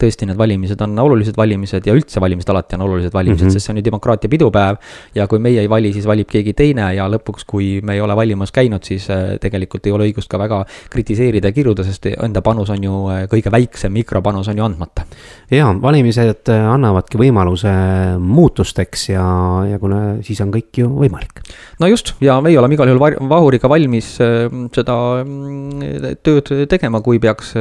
[0.00, 3.58] tõesti, need valimised on olulised valimised ja üldse valimised alati on olulised valimised mm, -hmm.
[3.58, 4.76] sest see on ju demokraatia pidupäev.
[5.14, 8.16] ja kui meie ei vali, siis valib keegi teine ja lõpuks, kui me ei ole
[8.16, 9.55] valimas käinud, siis tegelikult
[9.86, 13.52] ei ole õigust ka väga kritiseerida ja kiruda, sest enda panus on ju äh, kõige
[13.52, 15.06] väiksem, mikropanus on ju andmata.
[15.50, 17.72] jaa, valimised äh, annavadki võimaluse
[18.20, 19.24] muutusteks ja,
[19.70, 21.42] ja kuna siis on kõik ju võimalik.
[21.80, 27.20] no just, ja meie oleme igal juhul Vahuriga valmis äh, seda mm, tööd tegema, kui
[27.22, 27.54] peaks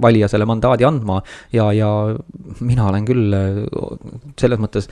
[0.00, 1.20] valija selle mandaadi andma
[1.52, 1.90] ja, ja
[2.60, 3.36] mina olen küll
[4.40, 4.88] selles mõttes,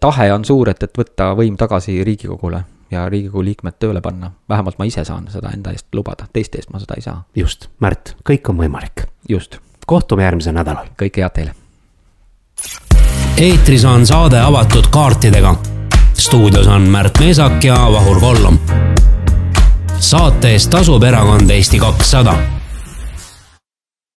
[0.00, 4.30] tahe on suur, et, et võtta võim tagasi Riigikogule ja Riigikogu liikmed tööle panna.
[4.48, 7.24] vähemalt ma ise saan seda enda eest lubada, teiste eest ma seda ei saa.
[7.36, 9.06] just, Märt, kõik on võimalik.
[9.28, 9.58] just.
[9.86, 10.86] kohtume järgmisel nädalal.
[11.02, 11.54] kõike head teile.
[13.36, 15.56] eetris on saade avatud kaartidega.
[16.14, 18.58] stuudios on Märt Meesak ja Vahur Kollom.
[19.98, 22.61] saate eest tasub erakond Eesti kakssada